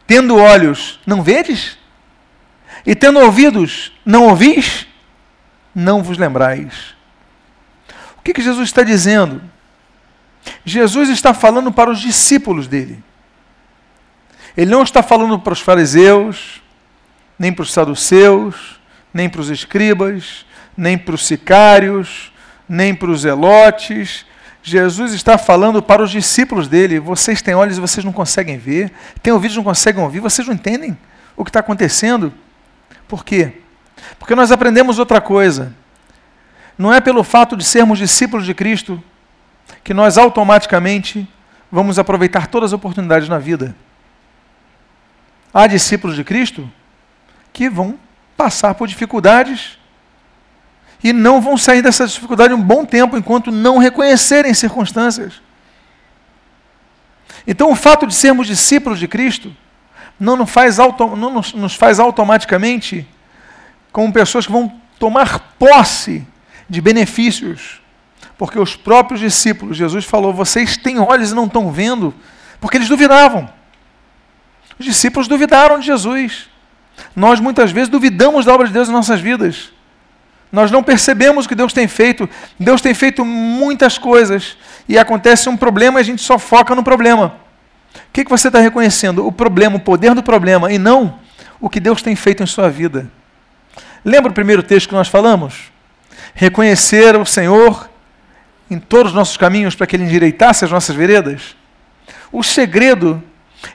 Tendo 0.07 0.37
olhos, 0.37 0.99
não 1.05 1.21
vedes? 1.21 1.77
E 2.85 2.95
tendo 2.95 3.19
ouvidos, 3.19 3.91
não 4.03 4.27
ouvis? 4.27 4.87
Não 5.73 6.01
vos 6.01 6.17
lembrais. 6.17 6.95
O 8.17 8.21
que, 8.23 8.33
que 8.33 8.41
Jesus 8.41 8.69
está 8.69 8.81
dizendo? 8.81 9.41
Jesus 10.63 11.09
está 11.09 11.33
falando 11.33 11.71
para 11.71 11.91
os 11.91 11.99
discípulos 11.99 12.67
dele. 12.67 13.03
Ele 14.57 14.71
não 14.71 14.83
está 14.83 15.03
falando 15.03 15.39
para 15.39 15.53
os 15.53 15.59
fariseus, 15.59 16.61
nem 17.37 17.51
para 17.51 17.63
os 17.63 17.73
saduceus, 17.73 18.74
nem 19.15 19.29
para 19.29 19.39
os 19.39 19.49
escribas, 19.49 20.45
nem 20.75 20.97
para 20.97 21.15
os 21.15 21.25
sicários, 21.25 22.33
nem 22.67 22.93
para 22.93 23.09
os 23.09 23.21
zelotes. 23.21 24.25
Jesus 24.61 25.13
está 25.13 25.37
falando 25.37 25.81
para 25.81 26.03
os 26.03 26.11
discípulos 26.11 26.67
dele: 26.67 26.99
vocês 26.99 27.41
têm 27.41 27.55
olhos 27.55 27.77
e 27.77 27.79
vocês 27.79 28.03
não 28.03 28.11
conseguem 28.11 28.57
ver, 28.57 28.91
têm 29.23 29.31
ouvidos 29.31 29.55
e 29.55 29.57
não 29.57 29.63
conseguem 29.63 30.03
ouvir, 30.03 30.19
vocês 30.19 30.45
não 30.45 30.53
entendem 30.53 30.97
o 31.33 31.45
que 31.45 31.49
está 31.49 31.61
acontecendo. 31.61 32.33
Por 33.07 33.23
quê? 33.23 33.53
Porque 34.19 34.35
nós 34.35 34.51
aprendemos 34.51 34.99
outra 34.99 35.21
coisa. 35.21 35.73
Não 36.77 36.93
é 36.93 36.99
pelo 36.99 37.23
fato 37.23 37.55
de 37.55 37.63
sermos 37.63 37.97
discípulos 37.97 38.45
de 38.45 38.53
Cristo 38.53 39.01
que 39.81 39.93
nós 39.93 40.17
automaticamente 40.17 41.25
vamos 41.71 41.97
aproveitar 41.97 42.47
todas 42.47 42.71
as 42.71 42.73
oportunidades 42.73 43.29
na 43.29 43.39
vida. 43.39 43.73
Há 45.53 45.67
discípulos 45.67 46.17
de 46.17 46.23
Cristo 46.25 46.69
que 47.53 47.69
vão 47.69 47.97
passar 48.35 48.75
por 48.75 48.87
dificuldades 48.87 49.77
e 51.03 51.13
não 51.13 51.39
vão 51.39 51.57
sair 51.57 51.81
dessa 51.81 52.07
dificuldade 52.07 52.53
um 52.53 52.61
bom 52.61 52.85
tempo 52.85 53.17
enquanto 53.17 53.51
não 53.51 53.77
reconhecerem 53.77 54.53
circunstâncias. 54.53 55.41
Então, 57.45 57.71
o 57.71 57.75
fato 57.75 58.07
de 58.07 58.15
sermos 58.15 58.47
discípulos 58.47 58.97
de 58.99 59.07
Cristo 59.07 59.55
não 60.19 60.35
nos 60.35 60.49
faz, 60.49 60.77
não 60.77 61.33
nos, 61.33 61.53
nos 61.53 61.75
faz 61.75 61.99
automaticamente 61.99 63.07
como 63.91 64.11
pessoas 64.11 64.45
que 64.45 64.51
vão 64.51 64.73
tomar 64.97 65.55
posse 65.59 66.25
de 66.69 66.81
benefícios. 66.81 67.81
Porque 68.37 68.59
os 68.59 68.75
próprios 68.75 69.19
discípulos, 69.19 69.77
Jesus 69.77 70.05
falou: 70.05 70.33
vocês 70.33 70.75
têm 70.77 70.99
olhos 70.99 71.31
e 71.31 71.35
não 71.35 71.45
estão 71.45 71.71
vendo, 71.71 72.13
porque 72.59 72.77
eles 72.77 72.89
duvidavam. 72.89 73.49
Os 74.77 74.85
discípulos 74.85 75.27
duvidaram 75.27 75.79
de 75.79 75.85
Jesus. 75.85 76.49
Nós 77.15 77.39
muitas 77.39 77.71
vezes 77.71 77.89
duvidamos 77.89 78.45
da 78.45 78.53
obra 78.53 78.67
de 78.67 78.73
Deus 78.73 78.89
em 78.89 78.91
nossas 78.91 79.19
vidas. 79.19 79.71
Nós 80.51 80.71
não 80.71 80.83
percebemos 80.83 81.45
o 81.45 81.49
que 81.49 81.55
Deus 81.55 81.73
tem 81.73 81.87
feito. 81.87 82.29
Deus 82.59 82.81
tem 82.81 82.93
feito 82.93 83.25
muitas 83.25 83.97
coisas 83.97 84.57
e 84.87 84.97
acontece 84.97 85.49
um 85.49 85.57
problema 85.57 85.99
e 85.99 86.01
a 86.01 86.05
gente 86.05 86.21
só 86.21 86.39
foca 86.39 86.73
no 86.75 86.83
problema. 86.83 87.35
O 87.95 87.99
que, 88.13 88.23
que 88.23 88.29
você 88.29 88.47
está 88.47 88.59
reconhecendo? 88.59 89.25
O 89.25 89.31
problema, 89.31 89.77
o 89.77 89.79
poder 89.79 90.13
do 90.13 90.23
problema 90.23 90.71
e 90.71 90.77
não 90.77 91.19
o 91.59 91.69
que 91.69 91.79
Deus 91.79 92.01
tem 92.01 92.15
feito 92.15 92.43
em 92.43 92.45
sua 92.45 92.69
vida. 92.69 93.09
Lembra 94.03 94.31
o 94.31 94.33
primeiro 94.33 94.61
texto 94.61 94.89
que 94.89 94.95
nós 94.95 95.07
falamos? 95.07 95.71
Reconhecer 96.33 97.15
o 97.15 97.25
Senhor 97.25 97.89
em 98.69 98.79
todos 98.79 99.11
os 99.11 99.15
nossos 99.15 99.37
caminhos 99.37 99.75
para 99.75 99.87
que 99.87 99.95
Ele 99.95 100.03
endireitasse 100.03 100.65
as 100.65 100.71
nossas 100.71 100.95
veredas. 100.95 101.55
O 102.31 102.43
segredo 102.43 103.23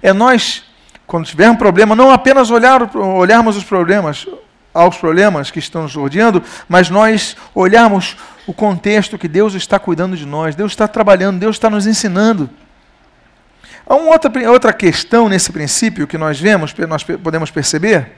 é 0.03 0.13
nós 0.13 0.65
quando 1.11 1.27
tiver 1.27 1.51
um 1.51 1.57
problema, 1.57 1.97
não 1.97 2.13
apenas 2.13 2.53
olhar, 2.53 2.89
olharmos 2.97 3.57
os 3.57 3.65
problemas, 3.65 4.29
aos 4.73 4.97
problemas 4.97 5.51
que 5.51 5.59
estão 5.59 5.83
nos 5.83 5.97
rodeando, 5.97 6.41
mas 6.69 6.89
nós 6.89 7.37
olharmos 7.53 8.17
o 8.47 8.55
contexto 8.55 9.19
que 9.19 9.27
Deus 9.27 9.55
está 9.55 9.77
cuidando 9.77 10.17
de 10.17 10.25
nós, 10.25 10.55
Deus 10.55 10.71
está 10.71 10.87
trabalhando, 10.87 11.41
Deus 11.41 11.57
está 11.57 11.69
nos 11.69 11.85
ensinando. 11.85 12.49
Há 13.85 13.97
uma 13.97 14.13
outra, 14.13 14.53
outra 14.53 14.73
questão 14.73 15.29
nesse 15.29 15.51
princípio 15.51 16.07
que 16.07 16.17
nós 16.17 16.39
vemos, 16.39 16.73
nós 16.89 17.03
podemos 17.03 17.51
perceber. 17.51 18.13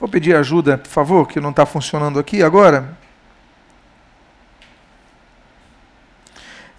Vou 0.00 0.08
pedir 0.08 0.34
ajuda, 0.34 0.78
por 0.78 0.88
favor, 0.88 1.28
que 1.28 1.40
não 1.40 1.50
está 1.50 1.66
funcionando 1.66 2.18
aqui 2.18 2.42
agora. 2.42 2.96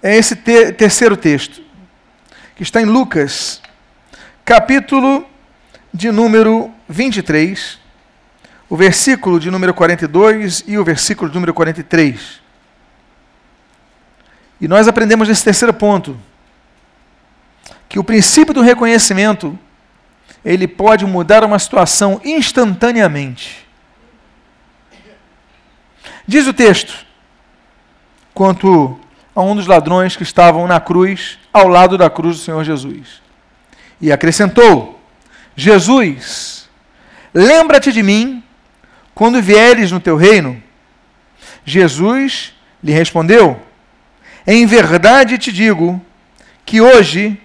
É 0.02 0.16
esse 0.16 0.36
te 0.36 0.72
terceiro 0.72 1.16
texto, 1.16 1.62
que 2.56 2.64
está 2.64 2.82
em 2.82 2.86
Lucas, 2.86 3.62
capítulo 4.46 5.26
de 5.92 6.12
número 6.12 6.72
23, 6.88 7.80
o 8.70 8.78
versículo 8.78 9.40
de 9.40 9.50
número 9.50 9.74
42 9.74 10.64
e 10.68 10.78
o 10.78 10.84
versículo 10.84 11.28
de 11.28 11.34
número 11.34 11.52
43. 11.52 12.40
E 14.62 14.68
nós 14.68 14.88
aprendemos 14.88 15.28
nesse 15.28 15.44
terceiro 15.44 15.74
ponto 15.74 16.16
que 17.90 17.98
o 17.98 18.04
princípio 18.04 18.54
do 18.54 18.62
reconhecimento 18.62 19.58
ele 20.44 20.68
pode 20.68 21.08
mudar 21.08 21.44
uma 21.44 21.58
situação 21.58 22.22
instantaneamente. 22.24 23.66
Diz 26.28 26.46
o 26.46 26.54
texto, 26.54 27.04
quanto 28.32 29.00
a 29.36 29.42
um 29.42 29.56
dos 29.56 29.66
ladrões 29.66 30.16
que 30.16 30.24
estavam 30.24 30.68
na 30.68 30.80
cruz, 30.80 31.40
ao 31.52 31.68
lado 31.68 31.98
da 31.98 32.12
cruz 32.12 32.38
do 32.38 32.44
Senhor 32.44 32.64
Jesus. 32.64 33.25
E 34.02 34.12
acrescentou: 34.12 35.00
Jesus, 35.56 36.70
lembra-te 37.34 37.92
de 37.92 38.04
mim 38.04 38.44
quando 39.14 39.42
vieres 39.42 39.92
no 39.92 40.00
teu 40.00 40.18
reino. 40.18 40.62
Jesus 41.64 42.54
lhe 42.84 42.92
respondeu: 42.92 43.62
Em 44.46 44.66
verdade 44.66 45.38
te 45.38 45.52
digo 45.52 46.04
que 46.66 46.82
hoje 46.82 47.40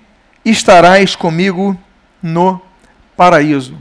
estarás 0.45 1.14
comigo 1.14 1.78
no 2.23 2.61
paraíso. 3.16 3.78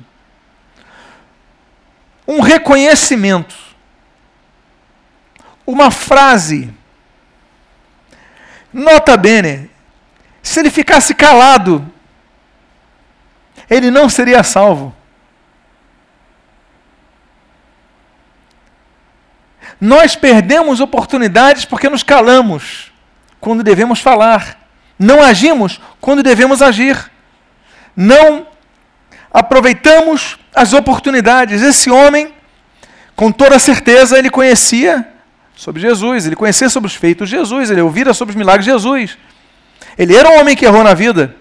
Um 2.28 2.42
reconhecimento, 2.42 3.56
uma 5.66 5.90
frase. 5.90 6.74
Nota 8.72 9.18
bene, 9.18 9.70
se 10.44 10.60
ele 10.60 10.70
ficasse 10.70 11.16
calado, 11.16 11.92
ele 13.70 13.92
não 13.92 14.10
seria 14.10 14.44
salvo. 14.44 14.96
Nós 19.80 20.16
perdemos 20.16 20.82
oportunidades 20.82 21.64
porque 21.64 21.88
nos 21.88 22.04
calamos 22.04 22.92
quando 23.40 23.64
devemos 23.64 24.02
falar. 24.02 24.60
Não 24.98 25.22
agimos 25.22 25.80
quando 26.02 26.22
devemos 26.22 26.62
agir. 26.62 27.10
Não 27.96 28.48
aproveitamos 29.32 30.38
as 30.54 30.74
oportunidades. 30.74 31.62
Esse 31.62 31.90
homem, 31.90 32.34
com 33.16 33.32
toda 33.32 33.58
certeza, 33.60 34.18
ele 34.18 34.30
conhecia 34.30 35.08
sobre 35.56 35.82
Jesus, 35.82 36.26
ele 36.26 36.36
conhecia 36.36 36.70
sobre 36.70 36.88
os 36.88 36.96
feitos 36.96 37.30
de 37.30 37.36
Jesus, 37.36 37.70
ele 37.70 37.82
ouvira 37.82 38.14
sobre 38.14 38.32
os 38.32 38.38
milagres 38.38 38.66
de 38.66 38.72
Jesus. 38.72 39.18
Ele 39.98 40.16
era 40.16 40.30
um 40.30 40.40
homem 40.40 40.56
que 40.56 40.66
errou 40.66 40.84
na 40.84 40.94
vida. 40.94 41.36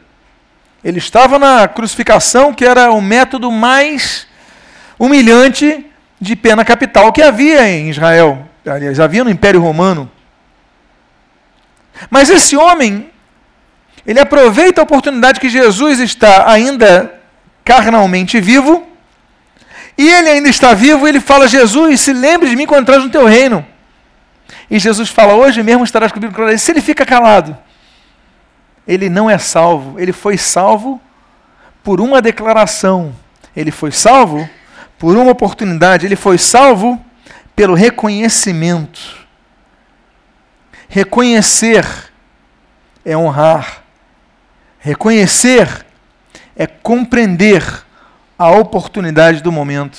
Ele 0.88 0.96
estava 0.96 1.38
na 1.38 1.68
crucificação, 1.68 2.54
que 2.54 2.64
era 2.64 2.90
o 2.90 2.98
método 2.98 3.52
mais 3.52 4.26
humilhante 4.98 5.84
de 6.18 6.34
pena 6.34 6.64
capital 6.64 7.12
que 7.12 7.20
havia 7.20 7.68
em 7.68 7.90
Israel. 7.90 8.48
Aliás, 8.64 8.98
havia 8.98 9.22
no 9.22 9.28
Império 9.28 9.60
Romano. 9.60 10.10
Mas 12.08 12.30
esse 12.30 12.56
homem, 12.56 13.10
ele 14.06 14.18
aproveita 14.18 14.80
a 14.80 14.84
oportunidade 14.84 15.38
que 15.38 15.50
Jesus 15.50 16.00
está 16.00 16.50
ainda 16.50 17.20
carnalmente 17.62 18.40
vivo, 18.40 18.86
e 19.98 20.08
ele 20.08 20.30
ainda 20.30 20.48
está 20.48 20.72
vivo, 20.72 21.06
ele 21.06 21.20
fala: 21.20 21.46
Jesus, 21.46 22.00
se 22.00 22.14
lembre 22.14 22.48
de 22.48 22.56
mim 22.56 22.64
quando 22.64 22.80
entras 22.80 23.04
no 23.04 23.10
teu 23.10 23.26
reino. 23.26 23.62
E 24.70 24.78
Jesus 24.78 25.10
fala: 25.10 25.34
Hoje 25.34 25.62
mesmo 25.62 25.84
estarás 25.84 26.10
comigo. 26.10 26.34
Se 26.56 26.70
ele 26.70 26.80
fica 26.80 27.04
calado, 27.04 27.58
ele 28.88 29.10
não 29.10 29.28
é 29.28 29.36
salvo. 29.36 30.00
Ele 30.00 30.12
foi 30.12 30.38
salvo 30.38 30.98
por 31.84 32.00
uma 32.00 32.22
declaração. 32.22 33.14
Ele 33.54 33.70
foi 33.70 33.92
salvo 33.92 34.48
por 34.98 35.14
uma 35.14 35.30
oportunidade. 35.30 36.06
Ele 36.06 36.16
foi 36.16 36.38
salvo 36.38 36.98
pelo 37.54 37.74
reconhecimento. 37.74 39.18
Reconhecer 40.88 41.84
é 43.04 43.14
honrar. 43.14 43.82
Reconhecer 44.78 45.84
é 46.56 46.66
compreender 46.66 47.62
a 48.38 48.50
oportunidade 48.52 49.42
do 49.42 49.52
momento. 49.52 49.98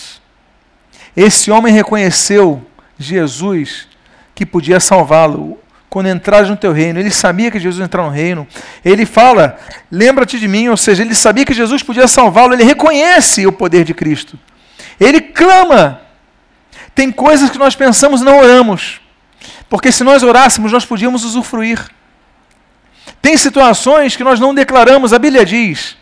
Esse 1.15 1.51
homem 1.51 1.71
reconheceu 1.71 2.65
Jesus 2.97 3.87
que 4.33 4.45
podia 4.45 4.79
salvá-lo 4.79 5.59
quando 5.89 6.07
entrares 6.07 6.49
no 6.49 6.55
teu 6.55 6.71
reino. 6.71 6.99
Ele 6.99 7.09
sabia 7.09 7.49
que 7.49 7.59
Jesus 7.59 7.83
entrar 7.83 8.03
no 8.03 8.09
reino. 8.09 8.47
Ele 8.85 9.05
fala: 9.05 9.57
lembra-te 9.91 10.39
de 10.39 10.47
mim, 10.47 10.67
ou 10.69 10.77
seja, 10.77 11.01
ele 11.01 11.15
sabia 11.15 11.45
que 11.45 11.53
Jesus 11.53 11.81
podia 11.81 12.07
salvá-lo. 12.07 12.53
Ele 12.53 12.63
reconhece 12.63 13.47
o 13.47 13.51
poder 13.51 13.83
de 13.83 13.93
Cristo. 13.93 14.37
Ele 14.99 15.19
clama. 15.19 16.01
Tem 16.93 17.11
coisas 17.11 17.49
que 17.49 17.57
nós 17.57 17.75
pensamos 17.75 18.21
e 18.21 18.25
não 18.25 18.39
oramos. 18.39 19.01
Porque 19.69 19.91
se 19.91 20.03
nós 20.03 20.21
orássemos, 20.21 20.71
nós 20.71 20.85
podíamos 20.85 21.23
usufruir. 21.23 21.79
Tem 23.21 23.37
situações 23.37 24.15
que 24.15 24.23
nós 24.23 24.39
não 24.39 24.53
declaramos, 24.53 25.13
a 25.13 25.19
Bíblia 25.19 25.45
diz, 25.45 25.97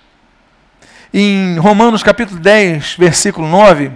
em 1.13 1.57
Romanos 1.57 2.03
capítulo 2.03 2.39
10, 2.39 2.95
versículo 2.97 3.47
9, 3.47 3.91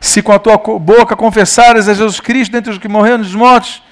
se 0.00 0.22
com 0.22 0.32
a 0.32 0.38
tua 0.38 0.56
boca 0.56 1.16
confessares 1.16 1.88
a 1.88 1.94
Jesus 1.94 2.20
Cristo 2.20 2.52
dentre 2.52 2.72
os 2.72 2.78
que 2.78 2.88
morreram 2.88 3.18
dos 3.18 3.34
mortos 3.34 3.82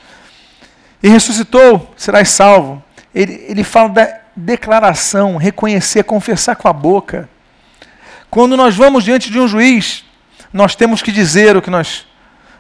e 1.02 1.08
ressuscitou, 1.08 1.92
serás 1.96 2.28
salvo. 2.30 2.82
Ele, 3.14 3.44
ele 3.48 3.64
fala 3.64 3.88
da 3.88 4.20
declaração, 4.36 5.36
reconhecer, 5.36 6.04
confessar 6.04 6.56
com 6.56 6.68
a 6.68 6.72
boca. 6.72 7.28
Quando 8.30 8.56
nós 8.56 8.76
vamos 8.76 9.04
diante 9.04 9.30
de 9.30 9.38
um 9.38 9.48
juiz, 9.48 10.04
nós 10.52 10.74
temos 10.74 11.02
que 11.02 11.10
dizer 11.10 11.56
o 11.56 11.62
que 11.62 11.70
nós, 11.70 12.06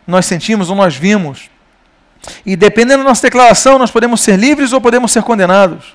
nós 0.06 0.26
sentimos 0.26 0.70
ou 0.70 0.76
nós 0.76 0.96
vimos. 0.96 1.50
E 2.44 2.56
dependendo 2.56 3.02
da 3.02 3.08
nossa 3.08 3.22
declaração, 3.22 3.78
nós 3.78 3.90
podemos 3.90 4.20
ser 4.20 4.36
livres 4.36 4.72
ou 4.72 4.80
podemos 4.80 5.12
ser 5.12 5.22
condenados. 5.22 5.94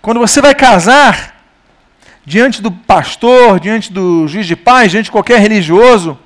Quando 0.00 0.20
você 0.20 0.40
vai 0.40 0.54
casar, 0.54 1.34
diante 2.24 2.62
do 2.62 2.70
pastor, 2.70 3.60
diante 3.60 3.92
do 3.92 4.26
juiz 4.26 4.46
de 4.46 4.56
paz, 4.56 4.90
diante 4.90 5.06
de 5.06 5.10
qualquer 5.10 5.40
religioso, 5.40 6.18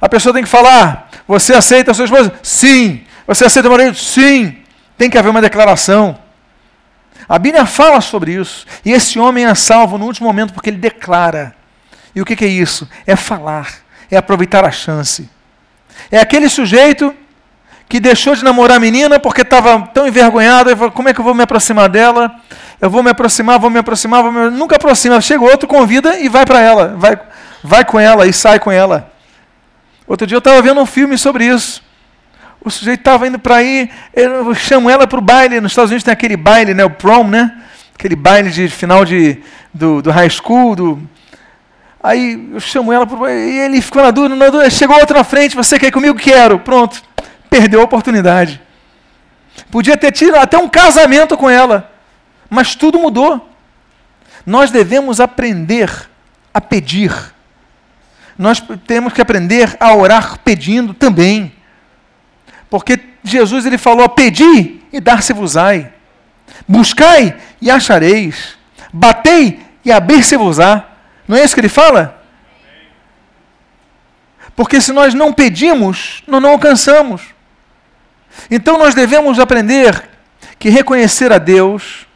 a 0.00 0.08
pessoa 0.08 0.32
tem 0.32 0.42
que 0.42 0.48
falar: 0.48 1.10
Você 1.28 1.54
aceita 1.54 1.90
a 1.90 1.94
sua 1.94 2.04
esposa? 2.04 2.32
Sim. 2.42 3.05
Você 3.26 3.44
aceita 3.44 3.68
o 3.68 3.72
marido? 3.72 3.96
Sim. 3.96 4.56
Tem 4.96 5.10
que 5.10 5.18
haver 5.18 5.30
uma 5.30 5.40
declaração. 5.40 6.18
A 7.28 7.38
Bíblia 7.38 7.66
fala 7.66 8.00
sobre 8.00 8.34
isso. 8.34 8.66
E 8.84 8.92
esse 8.92 9.18
homem 9.18 9.46
é 9.46 9.54
salvo 9.54 9.98
no 9.98 10.06
último 10.06 10.28
momento 10.28 10.52
porque 10.52 10.70
ele 10.70 10.78
declara. 10.78 11.54
E 12.14 12.20
o 12.20 12.24
que, 12.24 12.44
é 12.44 12.48
isso? 12.48 12.88
É 13.06 13.14
falar, 13.14 13.68
é 14.10 14.16
aproveitar 14.16 14.64
a 14.64 14.70
chance. 14.70 15.28
É 16.10 16.18
aquele 16.18 16.48
sujeito 16.48 17.14
que 17.88 18.00
deixou 18.00 18.34
de 18.34 18.42
namorar 18.42 18.78
a 18.78 18.80
menina 18.80 19.20
porque 19.20 19.42
estava 19.42 19.82
tão 19.88 20.06
envergonhado, 20.06 20.74
falou, 20.76 20.90
como 20.90 21.08
é 21.08 21.14
que 21.14 21.20
eu 21.20 21.24
vou 21.24 21.34
me 21.34 21.42
aproximar 21.42 21.88
dela? 21.88 22.34
Eu 22.80 22.88
vou 22.88 23.02
me 23.02 23.10
aproximar, 23.10 23.58
vou 23.58 23.70
me 23.70 23.78
aproximar, 23.78 24.22
vou 24.22 24.32
me... 24.32 24.50
nunca 24.50 24.76
aproxima. 24.76 25.20
Chega 25.20 25.44
outro, 25.44 25.68
convida 25.68 26.18
e 26.18 26.28
vai 26.28 26.46
para 26.46 26.60
ela, 26.60 26.94
vai, 26.96 27.18
vai 27.62 27.84
com 27.84 28.00
ela 28.00 28.26
e 28.26 28.32
sai 28.32 28.58
com 28.58 28.72
ela. 28.72 29.12
Outro 30.06 30.26
dia 30.26 30.36
eu 30.36 30.40
estava 30.40 30.62
vendo 30.62 30.80
um 30.80 30.86
filme 30.86 31.18
sobre 31.18 31.44
isso. 31.44 31.82
O 32.60 32.70
sujeito 32.70 33.00
estava 33.00 33.26
indo 33.26 33.38
para 33.38 33.56
aí, 33.56 33.88
eu 34.12 34.54
chamo 34.54 34.90
ela 34.90 35.06
para 35.06 35.18
o 35.18 35.22
baile. 35.22 35.60
Nos 35.60 35.72
Estados 35.72 35.90
Unidos 35.90 36.04
tem 36.04 36.12
aquele 36.12 36.36
baile, 36.36 36.74
né, 36.74 36.84
o 36.84 36.90
prom, 36.90 37.24
né? 37.24 37.56
Aquele 37.94 38.16
baile 38.16 38.50
de 38.50 38.68
final 38.68 39.04
de, 39.04 39.40
do, 39.72 40.02
do 40.02 40.10
high 40.10 40.28
school, 40.28 40.74
do, 40.74 41.08
Aí 42.06 42.50
eu 42.52 42.60
chamo 42.60 42.92
ela 42.92 43.04
pro... 43.04 43.28
e 43.28 43.58
ele 43.58 43.82
ficou 43.82 44.00
na 44.00 44.12
dúvida, 44.12 44.36
na 44.36 44.48
dúvida, 44.48 44.70
chegou 44.70 44.96
outra 44.96 45.18
na 45.18 45.24
frente, 45.24 45.56
você 45.56 45.76
quer 45.76 45.88
ir 45.88 45.90
comigo? 45.90 46.16
Quero. 46.16 46.60
Pronto. 46.60 47.02
Perdeu 47.50 47.80
a 47.80 47.84
oportunidade. 47.84 48.62
Podia 49.72 49.96
ter 49.96 50.12
tido 50.12 50.36
até 50.36 50.56
um 50.56 50.68
casamento 50.68 51.36
com 51.36 51.50
ela, 51.50 51.90
mas 52.48 52.76
tudo 52.76 52.96
mudou. 52.96 53.50
Nós 54.44 54.70
devemos 54.70 55.18
aprender 55.18 55.90
a 56.54 56.60
pedir. 56.60 57.12
Nós 58.38 58.62
temos 58.86 59.12
que 59.12 59.20
aprender 59.20 59.76
a 59.80 59.92
orar 59.92 60.38
pedindo 60.44 60.94
também. 60.94 61.52
Porque 62.68 62.98
Jesus 63.22 63.66
ele 63.66 63.78
falou: 63.78 64.08
"Pedi 64.08 64.80
e 64.92 65.00
dar-se-vos-ai. 65.00 65.92
Buscai 66.66 67.36
e 67.60 67.70
achareis. 67.70 68.56
Batei 68.92 69.60
e 69.84 69.92
abrir-se-vos-á." 69.92 70.84
Não 71.26 71.36
é 71.36 71.44
isso 71.44 71.54
que 71.54 71.60
ele 71.60 71.68
fala? 71.68 72.22
Porque 74.54 74.80
se 74.80 74.92
nós 74.92 75.12
não 75.12 75.32
pedimos, 75.32 76.22
nós 76.26 76.40
não 76.40 76.50
alcançamos. 76.50 77.22
Então 78.50 78.78
nós 78.78 78.94
devemos 78.94 79.38
aprender 79.38 80.08
que 80.58 80.70
reconhecer 80.70 81.32
a 81.32 81.38
Deus 81.38 82.06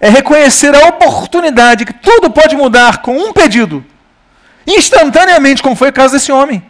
é 0.00 0.08
reconhecer 0.08 0.74
a 0.74 0.88
oportunidade 0.88 1.84
que 1.84 1.92
tudo 1.92 2.28
pode 2.30 2.56
mudar 2.56 3.02
com 3.02 3.16
um 3.16 3.32
pedido, 3.32 3.84
instantaneamente, 4.66 5.62
como 5.62 5.76
foi 5.76 5.90
o 5.90 5.92
caso 5.92 6.14
desse 6.14 6.32
homem. 6.32 6.62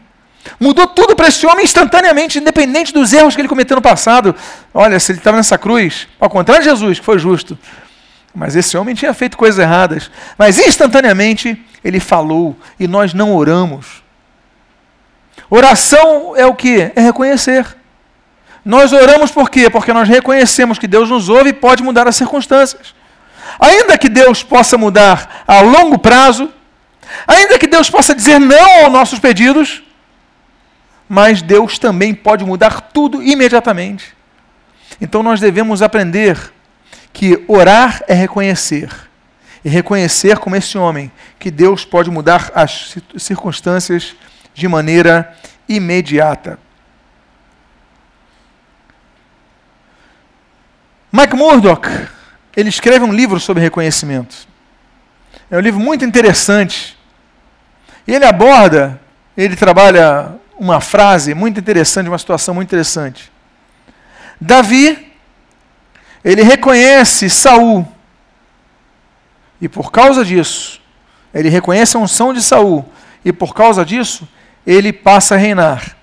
Mudou 0.58 0.86
tudo 0.86 1.14
para 1.14 1.28
esse 1.28 1.46
homem 1.46 1.64
instantaneamente, 1.64 2.38
independente 2.38 2.92
dos 2.92 3.12
erros 3.12 3.34
que 3.34 3.40
ele 3.40 3.48
cometeu 3.48 3.76
no 3.76 3.82
passado. 3.82 4.34
Olha, 4.74 4.98
se 4.98 5.12
ele 5.12 5.18
estava 5.18 5.36
nessa 5.36 5.56
cruz, 5.56 6.08
ao 6.18 6.28
contrário 6.28 6.62
de 6.62 6.70
Jesus, 6.70 6.98
que 6.98 7.04
foi 7.04 7.18
justo, 7.18 7.58
mas 8.34 8.56
esse 8.56 8.76
homem 8.76 8.94
tinha 8.94 9.12
feito 9.12 9.36
coisas 9.36 9.58
erradas. 9.58 10.10
Mas 10.38 10.58
instantaneamente 10.58 11.60
ele 11.84 12.00
falou 12.00 12.56
e 12.78 12.88
nós 12.88 13.12
não 13.12 13.34
oramos. 13.34 14.02
Oração 15.50 16.34
é 16.36 16.46
o 16.46 16.54
que? 16.54 16.90
É 16.94 17.00
reconhecer. 17.00 17.76
Nós 18.64 18.92
oramos 18.92 19.30
por 19.30 19.50
quê? 19.50 19.68
Porque 19.68 19.92
nós 19.92 20.08
reconhecemos 20.08 20.78
que 20.78 20.86
Deus 20.86 21.10
nos 21.10 21.28
ouve 21.28 21.50
e 21.50 21.52
pode 21.52 21.82
mudar 21.82 22.06
as 22.06 22.16
circunstâncias. 22.16 22.94
Ainda 23.58 23.98
que 23.98 24.08
Deus 24.08 24.42
possa 24.42 24.78
mudar 24.78 25.44
a 25.46 25.60
longo 25.60 25.98
prazo, 25.98 26.50
ainda 27.26 27.58
que 27.58 27.66
Deus 27.66 27.90
possa 27.90 28.14
dizer 28.14 28.38
não 28.38 28.84
aos 28.84 28.92
nossos 28.92 29.18
pedidos, 29.18 29.82
mas 31.08 31.42
Deus 31.42 31.78
também 31.78 32.14
pode 32.14 32.44
mudar 32.44 32.80
tudo 32.80 33.22
imediatamente. 33.22 34.14
Então 35.00 35.22
nós 35.22 35.40
devemos 35.40 35.82
aprender 35.82 36.52
que 37.12 37.44
orar 37.46 38.02
é 38.08 38.14
reconhecer. 38.14 38.90
E 39.64 39.68
reconhecer, 39.68 40.38
como 40.38 40.56
esse 40.56 40.76
homem, 40.76 41.10
que 41.38 41.50
Deus 41.50 41.84
pode 41.84 42.10
mudar 42.10 42.50
as 42.54 42.96
circunstâncias 43.16 44.16
de 44.54 44.66
maneira 44.66 45.36
imediata. 45.68 46.58
Mike 51.12 51.36
Murdock, 51.36 51.88
ele 52.56 52.68
escreve 52.68 53.04
um 53.04 53.12
livro 53.12 53.38
sobre 53.38 53.62
reconhecimento. 53.62 54.48
É 55.50 55.56
um 55.56 55.60
livro 55.60 55.78
muito 55.78 56.04
interessante. 56.04 56.96
Ele 58.08 58.24
aborda, 58.24 59.00
ele 59.36 59.54
trabalha 59.54 60.34
uma 60.62 60.80
frase 60.80 61.34
muito 61.34 61.58
interessante, 61.58 62.08
uma 62.08 62.16
situação 62.16 62.54
muito 62.54 62.68
interessante. 62.68 63.32
Davi, 64.40 65.12
ele 66.24 66.44
reconhece 66.44 67.28
Saul. 67.28 67.84
E 69.60 69.68
por 69.68 69.90
causa 69.90 70.24
disso, 70.24 70.80
ele 71.34 71.48
reconhece 71.48 71.96
a 71.96 72.00
unção 72.00 72.32
de 72.32 72.40
Saul. 72.40 72.88
E 73.24 73.32
por 73.32 73.52
causa 73.52 73.84
disso, 73.84 74.28
ele 74.64 74.92
passa 74.92 75.34
a 75.34 75.38
reinar. 75.38 75.96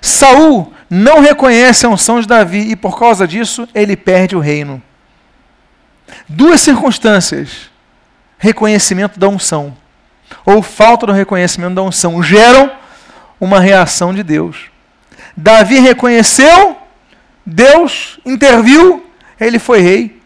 Saul 0.00 0.72
não 0.88 1.18
reconhece 1.18 1.84
a 1.84 1.88
unção 1.88 2.20
de 2.20 2.28
Davi 2.28 2.70
e 2.70 2.76
por 2.76 2.96
causa 3.00 3.26
disso 3.26 3.68
ele 3.74 3.96
perde 3.96 4.36
o 4.36 4.40
reino. 4.40 4.80
Duas 6.28 6.60
circunstâncias: 6.60 7.68
reconhecimento 8.38 9.18
da 9.18 9.26
unção 9.28 9.76
ou 10.46 10.62
falta 10.62 11.04
do 11.04 11.12
reconhecimento 11.12 11.74
da 11.74 11.82
unção 11.82 12.22
geram 12.22 12.70
uma 13.40 13.60
reação 13.60 14.12
de 14.12 14.22
Deus. 14.22 14.70
Davi 15.36 15.78
reconheceu, 15.78 16.76
Deus 17.44 18.18
interviu, 18.24 19.10
ele 19.38 19.58
foi 19.58 19.80
rei. 19.80 20.22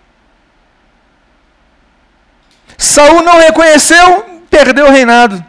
Saul 2.79 3.22
não 3.22 3.38
reconheceu, 3.38 4.40
perdeu 4.51 4.87
o 4.87 4.90
reinado. 4.90 5.44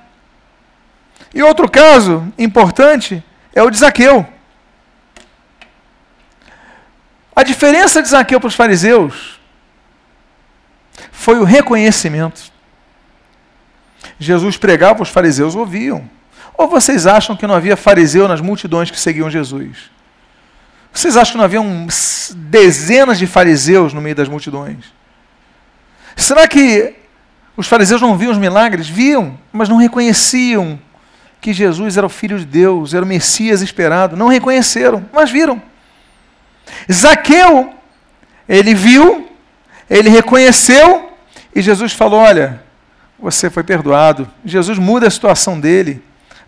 E 1.33 1.41
outro 1.41 1.69
caso 1.69 2.31
importante 2.37 3.23
é 3.55 3.63
o 3.63 3.69
de 3.69 3.77
Zaqueu. 3.77 4.27
A 7.35 7.41
diferença 7.41 8.01
de 8.01 8.09
Zaqueu 8.09 8.39
para 8.39 8.47
os 8.47 8.55
fariseus 8.55 9.39
foi 11.11 11.39
o 11.39 11.43
reconhecimento. 11.43 12.51
Jesus 14.19 14.57
pregava, 14.57 15.01
os 15.01 15.09
fariseus 15.09 15.55
ouviam. 15.55 16.07
Ou 16.57 16.67
vocês 16.67 17.07
acham 17.07 17.35
que 17.35 17.47
não 17.47 17.55
havia 17.55 17.75
fariseu 17.75 18.27
nas 18.27 18.41
multidões 18.41 18.91
que 18.91 18.99
seguiam 18.99 19.29
Jesus? 19.29 19.91
Vocês 20.91 21.17
acham 21.17 21.31
que 21.33 21.37
não 21.37 21.45
haviam 21.45 21.87
dezenas 22.35 23.17
de 23.17 23.25
fariseus 23.25 23.93
no 23.93 24.01
meio 24.01 24.15
das 24.15 24.29
multidões? 24.29 24.85
Será 26.15 26.47
que 26.47 26.93
os 27.57 27.67
fariseus 27.67 28.01
não 28.01 28.15
viam 28.15 28.31
os 28.31 28.37
milagres? 28.37 28.87
Viam, 28.87 29.37
mas 29.51 29.67
não 29.67 29.77
reconheciam 29.77 30.79
que 31.41 31.51
Jesus 31.51 31.97
era 31.97 32.05
o 32.05 32.09
Filho 32.09 32.39
de 32.39 32.45
Deus, 32.45 32.93
era 32.93 33.03
o 33.03 33.07
Messias 33.07 33.61
esperado. 33.61 34.15
Não 34.15 34.27
reconheceram, 34.27 35.03
mas 35.11 35.31
viram. 35.31 35.61
Zaqueu, 36.91 37.73
ele 38.47 38.73
viu, 38.73 39.29
ele 39.89 40.09
reconheceu, 40.09 41.11
e 41.55 41.61
Jesus 41.61 41.91
falou: 41.91 42.19
Olha, 42.19 42.63
você 43.19 43.49
foi 43.49 43.63
perdoado. 43.63 44.29
Jesus 44.45 44.77
muda 44.77 45.07
a 45.07 45.11
situação 45.11 45.59
dele. 45.59 46.01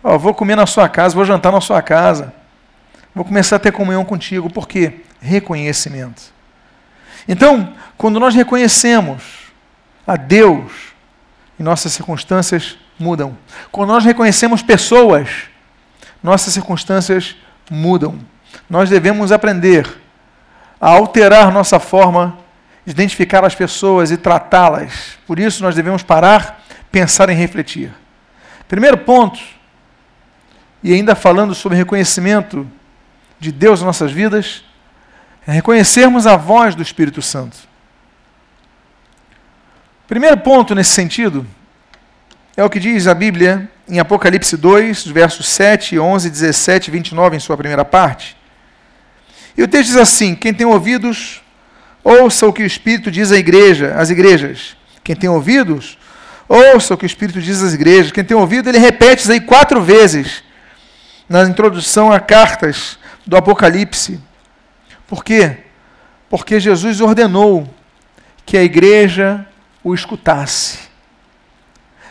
Oh, 0.08 0.20
vou 0.20 0.32
comer 0.32 0.54
na 0.54 0.66
sua 0.66 0.88
casa, 0.88 1.16
vou 1.16 1.24
jantar 1.24 1.50
na 1.50 1.60
sua 1.60 1.82
casa. 1.82 2.32
Vou 3.12 3.24
começar 3.24 3.56
a 3.56 3.58
ter 3.58 3.72
comunhão 3.72 4.04
contigo. 4.04 4.48
Por 4.48 4.68
quê? 4.68 5.00
Reconhecimento. 5.20 6.22
Então, 7.26 7.74
quando 7.98 8.20
nós 8.20 8.32
reconhecemos 8.32 9.50
a 10.06 10.14
Deus, 10.14 10.70
nossas 11.58 11.92
circunstâncias 11.92 12.78
mudam. 12.96 13.36
Quando 13.72 13.88
nós 13.88 14.04
reconhecemos 14.04 14.62
pessoas, 14.62 15.28
nossas 16.22 16.54
circunstâncias 16.54 17.34
mudam. 17.68 18.16
Nós 18.70 18.88
devemos 18.88 19.32
aprender 19.32 19.92
a 20.80 20.88
alterar 20.90 21.50
nossa 21.50 21.80
forma 21.80 22.38
de 22.84 22.92
identificar 22.92 23.44
as 23.44 23.56
pessoas 23.56 24.12
e 24.12 24.16
tratá-las. 24.16 25.18
Por 25.26 25.40
isso, 25.40 25.64
nós 25.64 25.74
devemos 25.74 26.04
parar, 26.04 26.62
pensar 26.92 27.28
e 27.28 27.34
refletir. 27.34 27.92
Primeiro 28.68 28.98
ponto, 28.98 29.55
e 30.86 30.94
ainda 30.94 31.16
falando 31.16 31.52
sobre 31.52 31.76
reconhecimento 31.76 32.64
de 33.40 33.50
Deus 33.50 33.80
nas 33.80 33.86
nossas 33.86 34.12
vidas, 34.12 34.62
é 35.44 35.50
reconhecermos 35.50 36.28
a 36.28 36.36
voz 36.36 36.76
do 36.76 36.82
Espírito 36.82 37.20
Santo. 37.20 37.56
Primeiro 40.06 40.36
ponto 40.36 40.76
nesse 40.76 40.90
sentido 40.90 41.44
é 42.56 42.62
o 42.62 42.70
que 42.70 42.78
diz 42.78 43.08
a 43.08 43.14
Bíblia 43.14 43.68
em 43.88 43.98
Apocalipse 43.98 44.56
2, 44.56 45.08
versos 45.08 45.48
7, 45.48 45.98
11, 45.98 46.30
17 46.30 46.86
e 46.86 46.90
29, 46.92 47.36
em 47.36 47.40
sua 47.40 47.56
primeira 47.56 47.84
parte. 47.84 48.36
E 49.58 49.64
o 49.64 49.66
texto 49.66 49.88
diz 49.88 49.96
assim: 49.96 50.36
Quem 50.36 50.54
tem 50.54 50.68
ouvidos, 50.68 51.42
ouça 52.04 52.46
o 52.46 52.52
que 52.52 52.62
o 52.62 52.66
Espírito 52.66 53.10
diz 53.10 53.32
à 53.32 53.36
igreja, 53.36 53.92
às 53.96 54.08
igrejas. 54.08 54.76
Quem 55.02 55.16
tem 55.16 55.28
ouvidos, 55.28 55.98
ouça 56.48 56.94
o 56.94 56.96
que 56.96 57.04
o 57.04 57.08
Espírito 57.08 57.42
diz 57.42 57.60
às 57.60 57.74
igrejas. 57.74 58.12
Quem 58.12 58.22
tem 58.22 58.36
ouvido, 58.36 58.68
ele 58.68 58.78
repete 58.78 59.22
isso 59.22 59.32
aí 59.32 59.40
quatro 59.40 59.82
vezes 59.82 60.45
na 61.28 61.42
introdução 61.44 62.12
a 62.12 62.20
cartas 62.20 62.98
do 63.26 63.36
Apocalipse. 63.36 64.20
Por 65.06 65.24
quê? 65.24 65.58
Porque 66.28 66.60
Jesus 66.60 67.00
ordenou 67.00 67.68
que 68.44 68.56
a 68.56 68.62
igreja 68.62 69.46
o 69.82 69.94
escutasse. 69.94 70.78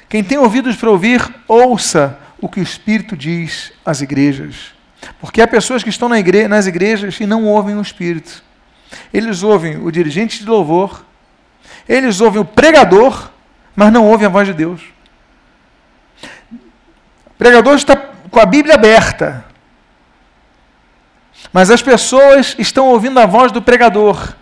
Quem 0.08 0.23
tem 0.23 0.38
ouvidos 0.38 0.75
para 0.75 0.89
ouvir, 0.89 1.21
ouça 1.47 2.17
o 2.39 2.47
que 2.47 2.60
o 2.60 2.63
Espírito 2.63 3.17
diz 3.17 3.73
às 3.86 4.01
igrejas. 4.01 4.73
Porque 5.19 5.41
há 5.41 5.47
pessoas 5.47 5.84
que 5.84 5.89
estão 5.89 6.10
na 6.10 6.19
igre 6.19 6.47
nas 6.47 6.67
igrejas 6.67 7.19
e 7.19 7.25
não 7.25 7.45
ouvem 7.45 7.75
o 7.75 7.82
Espírito. 7.82 8.43
Eles 9.13 9.43
ouvem 9.43 9.78
o 9.78 9.91
dirigente 9.91 10.39
de 10.39 10.49
louvor, 10.49 11.04
eles 11.88 12.21
ouvem 12.21 12.41
o 12.41 12.45
pregador, 12.45 13.30
mas 13.75 13.91
não 13.91 14.08
ouvem 14.08 14.28
a 14.28 14.30
voz 14.30 14.47
de 14.47 14.54
Deus. 14.54 14.82
O 16.51 17.38
pregador 17.38 17.75
está 17.75 17.95
com 18.35 18.41
a 18.41 18.45
Bíblia 18.45 18.75
aberta, 18.75 19.45
mas 21.53 21.71
as 21.71 21.81
pessoas 21.81 22.53
estão 22.59 22.87
ouvindo 22.87 23.17
a 23.17 23.25
voz 23.25 23.49
do 23.49 23.61
pregador, 23.61 24.33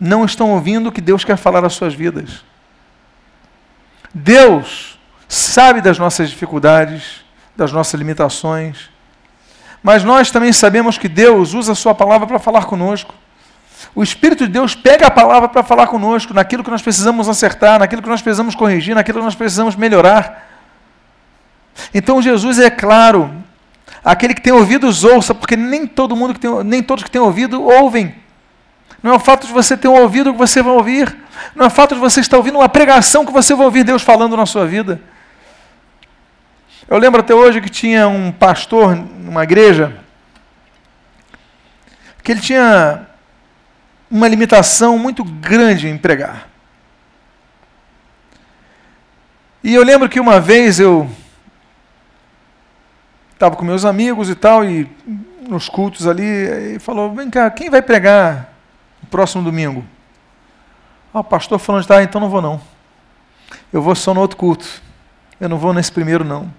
não 0.00 0.24
estão 0.24 0.52
ouvindo 0.52 0.88
o 0.88 0.92
que 0.92 1.02
Deus 1.02 1.22
quer 1.22 1.36
falar 1.36 1.62
às 1.62 1.74
suas 1.74 1.92
vidas. 1.92 2.42
Deus 4.14 4.98
sabe 5.28 5.82
das 5.82 5.98
nossas 5.98 6.30
dificuldades, 6.30 7.26
das 7.54 7.72
nossas 7.72 7.98
limitações, 7.98 8.88
mas 9.82 10.02
nós 10.02 10.30
também 10.30 10.50
sabemos 10.50 10.96
que 10.96 11.06
Deus 11.06 11.52
usa 11.52 11.72
a 11.72 11.74
Sua 11.74 11.94
palavra 11.94 12.26
para 12.26 12.38
falar 12.38 12.64
conosco. 12.64 13.14
O 13.94 14.02
Espírito 14.02 14.46
de 14.46 14.52
Deus 14.54 14.74
pega 14.74 15.08
a 15.08 15.10
palavra 15.10 15.46
para 15.46 15.62
falar 15.62 15.88
conosco, 15.88 16.32
naquilo 16.32 16.64
que 16.64 16.70
nós 16.70 16.80
precisamos 16.80 17.28
acertar, 17.28 17.80
naquilo 17.80 18.00
que 18.00 18.08
nós 18.08 18.22
precisamos 18.22 18.54
corrigir, 18.54 18.94
naquilo 18.94 19.18
que 19.18 19.24
nós 19.26 19.34
precisamos 19.34 19.76
melhorar. 19.76 20.45
Então 21.92 22.22
Jesus 22.22 22.58
é 22.58 22.70
claro, 22.70 23.32
aquele 24.04 24.34
que 24.34 24.40
tem 24.40 24.52
ouvidos 24.52 25.04
ouça, 25.04 25.34
porque 25.34 25.56
nem 25.56 25.86
todo 25.86 26.16
mundo 26.16 26.34
que 26.34 26.40
tem, 26.40 26.50
nem 26.64 26.82
todos 26.82 27.04
que 27.04 27.10
têm 27.10 27.20
ouvido 27.20 27.62
ouvem. 27.62 28.14
Não 29.02 29.12
é 29.12 29.16
o 29.16 29.20
fato 29.20 29.46
de 29.46 29.52
você 29.52 29.76
ter 29.76 29.88
um 29.88 30.00
ouvido 30.00 30.32
que 30.32 30.38
você 30.38 30.62
vai 30.62 30.72
ouvir, 30.72 31.16
não 31.54 31.64
é 31.64 31.68
o 31.68 31.70
fato 31.70 31.94
de 31.94 32.00
você 32.00 32.20
estar 32.20 32.36
ouvindo 32.36 32.58
uma 32.58 32.68
pregação 32.68 33.24
que 33.24 33.32
você 33.32 33.54
vai 33.54 33.66
ouvir 33.66 33.84
Deus 33.84 34.02
falando 34.02 34.36
na 34.36 34.46
sua 34.46 34.66
vida. 34.66 35.00
Eu 36.88 36.98
lembro 36.98 37.20
até 37.20 37.34
hoje 37.34 37.60
que 37.60 37.68
tinha 37.68 38.08
um 38.08 38.32
pastor 38.32 38.94
numa 38.94 39.42
igreja 39.42 40.06
que 42.26 42.32
ele 42.32 42.40
tinha 42.40 43.06
uma 44.10 44.26
limitação 44.26 44.98
muito 44.98 45.22
grande 45.22 45.86
em 45.88 45.96
pregar. 45.96 46.48
E 49.62 49.72
eu 49.72 49.84
lembro 49.84 50.08
que 50.08 50.18
uma 50.18 50.40
vez 50.40 50.80
eu 50.80 51.08
estava 53.36 53.54
com 53.54 53.64
meus 53.64 53.84
amigos 53.84 54.30
e 54.30 54.34
tal, 54.34 54.64
e 54.64 54.90
nos 55.46 55.68
cultos 55.68 56.06
ali, 56.06 56.74
e 56.74 56.78
falou: 56.78 57.14
Vem 57.14 57.30
cá, 57.30 57.50
quem 57.50 57.70
vai 57.70 57.82
pregar 57.82 58.52
no 59.02 59.08
próximo 59.08 59.44
domingo? 59.44 59.84
Ah, 61.12 61.20
o 61.20 61.24
pastor 61.24 61.58
falando, 61.58 61.86
tá, 61.86 62.02
então 62.02 62.20
não 62.20 62.30
vou 62.30 62.42
não. 62.42 62.60
Eu 63.72 63.80
vou 63.82 63.94
só 63.94 64.12
no 64.12 64.20
outro 64.20 64.36
culto. 64.36 64.66
Eu 65.38 65.48
não 65.48 65.58
vou 65.58 65.72
nesse 65.72 65.92
primeiro 65.92 66.24
não. 66.24 66.52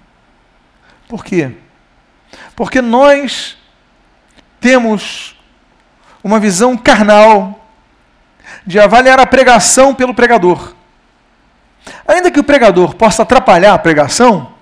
Por 1.07 1.23
quê? 1.23 1.51
Porque 2.55 2.81
nós 2.81 3.57
temos 4.59 5.35
uma 6.23 6.39
visão 6.39 6.77
carnal 6.77 7.67
de 8.65 8.79
avaliar 8.79 9.19
a 9.19 9.25
pregação 9.25 9.95
pelo 9.95 10.13
pregador. 10.13 10.73
Ainda 12.07 12.29
que 12.29 12.39
o 12.39 12.43
pregador 12.43 12.95
possa 12.95 13.23
atrapalhar 13.23 13.73
a 13.73 13.79
pregação, 13.79 14.53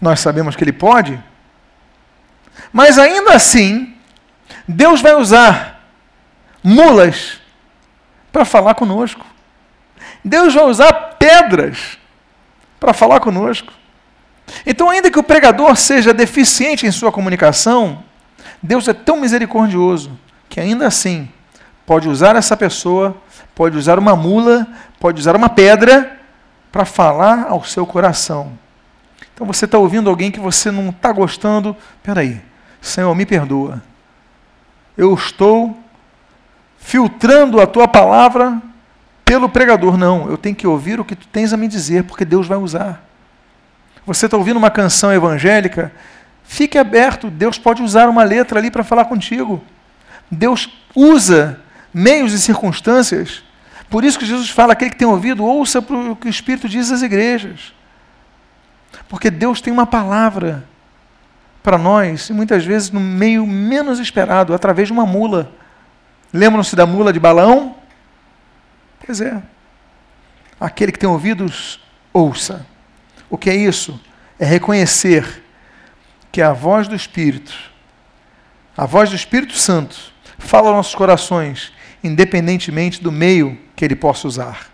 nós 0.00 0.20
sabemos 0.20 0.56
que 0.56 0.64
ele 0.64 0.72
pode, 0.72 1.22
mas 2.72 2.98
ainda 2.98 3.34
assim, 3.34 3.94
Deus 4.66 5.00
vai 5.00 5.14
usar 5.14 5.80
mulas 6.62 7.40
para 8.32 8.44
falar 8.44 8.74
conosco. 8.74 9.24
Deus 10.24 10.54
vai 10.54 10.64
usar 10.64 10.92
pedras 11.18 11.98
para 12.78 12.92
falar 12.92 13.20
conosco. 13.20 13.72
Então, 14.66 14.90
ainda 14.90 15.10
que 15.10 15.18
o 15.18 15.22
pregador 15.22 15.76
seja 15.76 16.12
deficiente 16.12 16.86
em 16.86 16.90
sua 16.90 17.12
comunicação, 17.12 18.02
Deus 18.62 18.88
é 18.88 18.92
tão 18.92 19.16
misericordioso 19.20 20.18
que 20.48 20.60
ainda 20.60 20.86
assim 20.86 21.28
pode 21.86 22.08
usar 22.08 22.36
essa 22.36 22.56
pessoa, 22.56 23.16
pode 23.54 23.76
usar 23.76 23.98
uma 23.98 24.16
mula, 24.16 24.66
pode 24.98 25.20
usar 25.20 25.36
uma 25.36 25.48
pedra 25.48 26.18
para 26.70 26.84
falar 26.84 27.46
ao 27.48 27.64
seu 27.64 27.86
coração. 27.86 28.58
Então 29.40 29.46
você 29.46 29.64
está 29.64 29.78
ouvindo 29.78 30.10
alguém 30.10 30.30
que 30.30 30.38
você 30.38 30.70
não 30.70 30.90
está 30.90 31.10
gostando, 31.10 31.74
peraí, 32.02 32.42
Senhor, 32.78 33.14
me 33.14 33.24
perdoa. 33.24 33.82
Eu 34.98 35.14
estou 35.14 35.82
filtrando 36.76 37.58
a 37.58 37.66
tua 37.66 37.88
palavra 37.88 38.60
pelo 39.24 39.48
pregador. 39.48 39.96
Não, 39.96 40.28
eu 40.28 40.36
tenho 40.36 40.54
que 40.54 40.66
ouvir 40.66 41.00
o 41.00 41.06
que 41.06 41.16
tu 41.16 41.26
tens 41.26 41.54
a 41.54 41.56
me 41.56 41.68
dizer, 41.68 42.04
porque 42.04 42.22
Deus 42.22 42.46
vai 42.46 42.58
usar. 42.58 43.02
Você 44.04 44.26
está 44.26 44.36
ouvindo 44.36 44.58
uma 44.58 44.70
canção 44.70 45.10
evangélica? 45.10 45.90
Fique 46.44 46.76
aberto, 46.76 47.30
Deus 47.30 47.56
pode 47.56 47.82
usar 47.82 48.10
uma 48.10 48.22
letra 48.22 48.58
ali 48.58 48.70
para 48.70 48.84
falar 48.84 49.06
contigo. 49.06 49.64
Deus 50.30 50.68
usa 50.94 51.58
meios 51.94 52.34
e 52.34 52.38
circunstâncias. 52.38 53.42
Por 53.88 54.04
isso 54.04 54.18
que 54.18 54.26
Jesus 54.26 54.50
fala: 54.50 54.74
aquele 54.74 54.90
que 54.90 54.98
tem 54.98 55.08
ouvido, 55.08 55.42
ouça 55.46 55.78
o 55.78 56.14
que 56.14 56.26
o 56.26 56.28
Espírito 56.28 56.68
diz 56.68 56.92
às 56.92 57.00
igrejas. 57.00 57.72
Porque 59.10 59.28
Deus 59.28 59.60
tem 59.60 59.72
uma 59.72 59.86
palavra 59.86 60.64
para 61.64 61.76
nós, 61.76 62.30
e 62.30 62.32
muitas 62.32 62.64
vezes 62.64 62.92
no 62.92 63.00
meio 63.00 63.44
menos 63.44 63.98
esperado, 63.98 64.54
através 64.54 64.86
de 64.86 64.92
uma 64.92 65.04
mula. 65.04 65.52
Lembram-se 66.32 66.76
da 66.76 66.86
mula 66.86 67.12
de 67.12 67.18
balão? 67.18 67.74
Pois 69.04 69.20
é. 69.20 69.42
Aquele 70.60 70.92
que 70.92 70.98
tem 70.98 71.08
ouvidos, 71.08 71.80
ouça. 72.12 72.64
O 73.28 73.36
que 73.36 73.50
é 73.50 73.56
isso? 73.56 74.00
É 74.38 74.44
reconhecer 74.44 75.42
que 76.30 76.40
a 76.40 76.52
voz 76.52 76.86
do 76.86 76.94
Espírito, 76.94 77.52
a 78.76 78.86
voz 78.86 79.10
do 79.10 79.16
Espírito 79.16 79.54
Santo, 79.54 80.12
fala 80.38 80.68
aos 80.68 80.76
nossos 80.76 80.94
corações, 80.94 81.72
independentemente 82.02 83.02
do 83.02 83.10
meio 83.10 83.58
que 83.74 83.84
ele 83.84 83.96
possa 83.96 84.28
usar. 84.28 84.68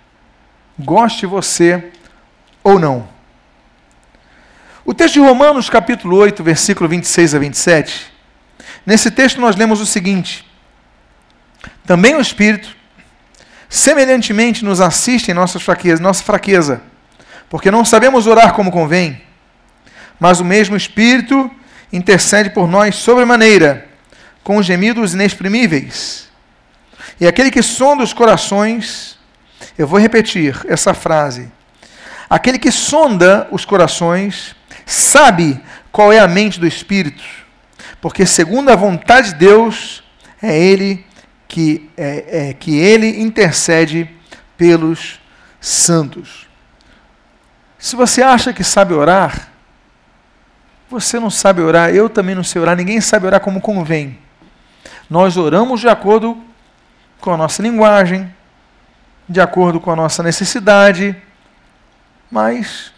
Goste 0.79 1.25
você 1.25 1.90
ou 2.62 2.79
não. 2.79 3.15
O 4.88 4.94
texto 4.94 5.14
de 5.14 5.20
Romanos, 5.20 5.68
capítulo 5.68 6.16
8, 6.16 6.44
versículo 6.44 6.88
26 6.88 7.35
a 7.35 7.40
27, 7.40 8.12
nesse 8.87 9.11
texto 9.11 9.40
nós 9.40 9.57
lemos 9.57 9.81
o 9.81 9.87
seguinte: 9.87 10.49
Também 11.85 12.14
o 12.14 12.20
Espírito 12.20 12.77
semelhantemente 13.68 14.64
nos 14.64 14.81
assiste 14.81 15.29
em 15.29 15.35
nossas 15.35 15.61
fraquezas, 15.61 15.99
nossa 15.99 16.22
fraqueza, 16.22 16.81
porque 17.51 17.68
não 17.68 17.85
sabemos 17.85 18.29
orar 18.29 18.53
como 18.53 18.70
convém, 18.70 19.20
mas 20.20 20.38
o 20.38 20.44
mesmo 20.44 20.77
Espírito 20.77 21.51
intercede 21.92 22.51
por 22.51 22.68
nós 22.68 22.94
sobremaneira, 22.94 23.88
com 24.44 24.62
gemidos 24.62 25.14
inexprimíveis. 25.14 26.29
E 27.20 27.27
aquele 27.27 27.51
que 27.51 27.61
sonda 27.61 28.05
os 28.05 28.12
corações, 28.12 29.18
eu 29.77 29.88
vou 29.88 29.99
repetir 29.99 30.64
essa 30.68 30.94
frase. 30.94 31.51
Aquele 32.31 32.57
que 32.57 32.70
sonda 32.70 33.49
os 33.51 33.64
corações 33.64 34.55
sabe 34.87 35.61
qual 35.90 36.12
é 36.12 36.20
a 36.20 36.29
mente 36.29 36.59
do 36.61 36.66
Espírito, 36.66 37.25
porque 38.01 38.25
segundo 38.25 38.70
a 38.70 38.77
vontade 38.77 39.33
de 39.33 39.35
Deus, 39.35 40.03
é 40.40 40.57
ele 40.57 41.05
que, 41.49 41.90
é, 41.96 42.49
é, 42.49 42.55
que 42.55 42.79
ele 42.79 43.20
intercede 43.20 44.09
pelos 44.57 45.20
santos. 45.61 46.46
Se 47.79 47.96
você 47.96 48.22
acha 48.22 48.53
que 48.53 48.62
sabe 48.62 48.94
orar, 48.94 49.49
você 50.88 51.18
não 51.18 51.31
sabe 51.31 51.61
orar, 51.61 51.90
eu 51.90 52.09
também 52.09 52.35
não 52.35 52.44
sei 52.44 52.62
orar, 52.62 52.77
ninguém 52.77 53.01
sabe 53.01 53.27
orar 53.27 53.40
como 53.40 53.61
convém. 53.61 54.18
Nós 55.11 55.37
oramos 55.37 55.81
de 55.81 55.88
acordo 55.88 56.40
com 57.20 57.33
a 57.33 57.37
nossa 57.37 57.62
linguagem, 57.62 58.33
de 59.29 59.40
acordo 59.40 59.81
com 59.81 59.90
a 59.90 59.96
nossa 59.96 60.22
necessidade, 60.22 61.16
mas 62.31 62.92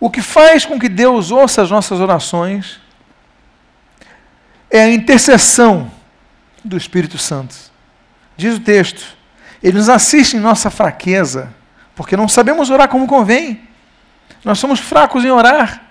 o 0.00 0.08
que 0.08 0.22
faz 0.22 0.64
com 0.64 0.78
que 0.78 0.88
Deus 0.88 1.30
ouça 1.30 1.60
as 1.60 1.70
nossas 1.70 2.00
orações 2.00 2.80
é 4.70 4.80
a 4.80 4.90
intercessão 4.90 5.90
do 6.64 6.76
Espírito 6.76 7.18
Santo. 7.18 7.54
Diz 8.36 8.56
o 8.56 8.60
texto, 8.60 9.04
ele 9.62 9.76
nos 9.76 9.90
assiste 9.90 10.38
em 10.38 10.40
nossa 10.40 10.70
fraqueza, 10.70 11.54
porque 11.94 12.16
não 12.16 12.26
sabemos 12.26 12.70
orar 12.70 12.88
como 12.88 13.06
convém. 13.06 13.68
Nós 14.42 14.58
somos 14.58 14.80
fracos 14.80 15.22
em 15.22 15.30
orar, 15.30 15.82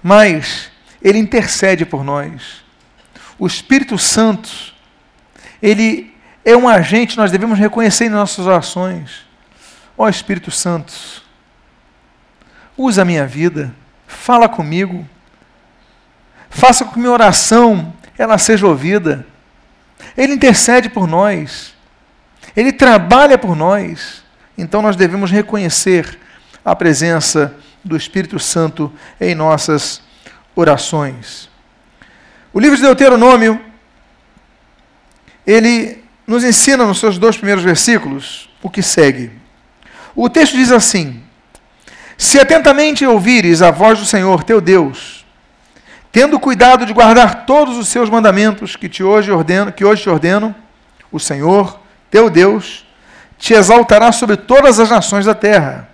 mas 0.00 0.70
ele 1.02 1.18
intercede 1.18 1.84
por 1.84 2.04
nós. 2.04 2.62
O 3.36 3.46
Espírito 3.46 3.98
Santo, 3.98 4.48
ele 5.60 6.14
é 6.44 6.56
um 6.56 6.68
agente, 6.68 7.16
nós 7.16 7.32
devemos 7.32 7.58
reconhecer 7.58 8.04
em 8.04 8.10
nossas 8.10 8.46
orações. 8.46 9.26
Ó 9.96 10.08
Espírito 10.08 10.52
Santo, 10.52 10.92
usa 12.78 13.02
a 13.02 13.04
minha 13.04 13.26
vida, 13.26 13.74
fala 14.06 14.48
comigo, 14.48 15.06
faça 16.48 16.84
com 16.84 16.92
que 16.92 16.98
minha 17.00 17.10
oração 17.10 17.92
ela 18.16 18.38
seja 18.38 18.66
ouvida. 18.66 19.26
Ele 20.16 20.32
intercede 20.32 20.88
por 20.88 21.06
nós. 21.06 21.74
Ele 22.56 22.72
trabalha 22.72 23.36
por 23.36 23.56
nós. 23.56 24.22
Então 24.56 24.80
nós 24.80 24.96
devemos 24.96 25.30
reconhecer 25.30 26.18
a 26.64 26.74
presença 26.74 27.54
do 27.84 27.96
Espírito 27.96 28.38
Santo 28.38 28.92
em 29.20 29.34
nossas 29.34 30.00
orações. 30.54 31.48
O 32.52 32.60
livro 32.60 32.76
de 32.76 32.82
Deuteronômio, 32.82 33.60
ele 35.46 36.02
nos 36.26 36.44
ensina 36.44 36.84
nos 36.84 36.98
seus 36.98 37.18
dois 37.18 37.36
primeiros 37.36 37.64
versículos 37.64 38.50
o 38.62 38.68
que 38.68 38.82
segue. 38.82 39.30
O 40.14 40.28
texto 40.28 40.56
diz 40.56 40.72
assim: 40.72 41.22
Se 42.18 42.40
atentamente 42.40 43.06
ouvires 43.06 43.62
a 43.62 43.70
voz 43.70 44.00
do 44.00 44.04
Senhor 44.04 44.42
teu 44.42 44.60
Deus, 44.60 45.24
tendo 46.10 46.40
cuidado 46.40 46.84
de 46.84 46.92
guardar 46.92 47.46
todos 47.46 47.78
os 47.78 47.86
seus 47.86 48.10
mandamentos 48.10 48.74
que 48.74 48.88
te 48.88 49.04
hoje 49.04 49.30
ordeno, 49.30 49.70
que 49.70 49.84
hoje 49.84 50.02
te 50.02 50.10
ordeno, 50.10 50.52
o 51.12 51.20
Senhor, 51.20 51.78
teu 52.10 52.28
Deus, 52.28 52.84
te 53.38 53.54
exaltará 53.54 54.10
sobre 54.10 54.36
todas 54.36 54.80
as 54.80 54.90
nações 54.90 55.26
da 55.26 55.34
terra. 55.34 55.88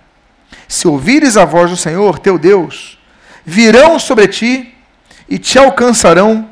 Se 0.67 0.87
ouvires 0.87 1.37
a 1.37 1.45
voz 1.45 1.69
do 1.69 1.77
Senhor, 1.77 2.17
teu 2.17 2.39
Deus, 2.39 2.97
virão 3.45 3.99
sobre 3.99 4.27
ti 4.27 4.75
e 5.29 5.37
te 5.37 5.59
alcançarão 5.59 6.49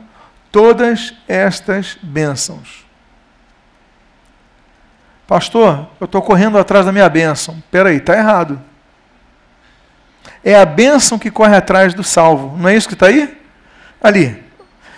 todas 0.51 1.15
estas 1.27 1.97
bênçãos. 1.99 2.86
Pastor, 5.25 5.88
eu 5.99 6.05
estou 6.05 6.21
correndo 6.21 6.59
atrás 6.59 6.86
da 6.86 6.91
minha 6.91 7.09
bênção. 7.09 7.62
Peraí, 7.71 7.97
está 7.97 8.15
errado. 8.15 8.62
É 10.43 10.56
a 10.56 10.65
bênção 10.65 11.17
que 11.17 11.32
corre 11.32 11.56
atrás 11.56 11.93
do 11.93 12.03
salvo. 12.03 12.58
Não 12.58 12.69
é 12.69 12.75
isso 12.75 12.88
que 12.88 12.93
está 12.93 13.08
aí? 13.08 13.43
ali. 14.03 14.43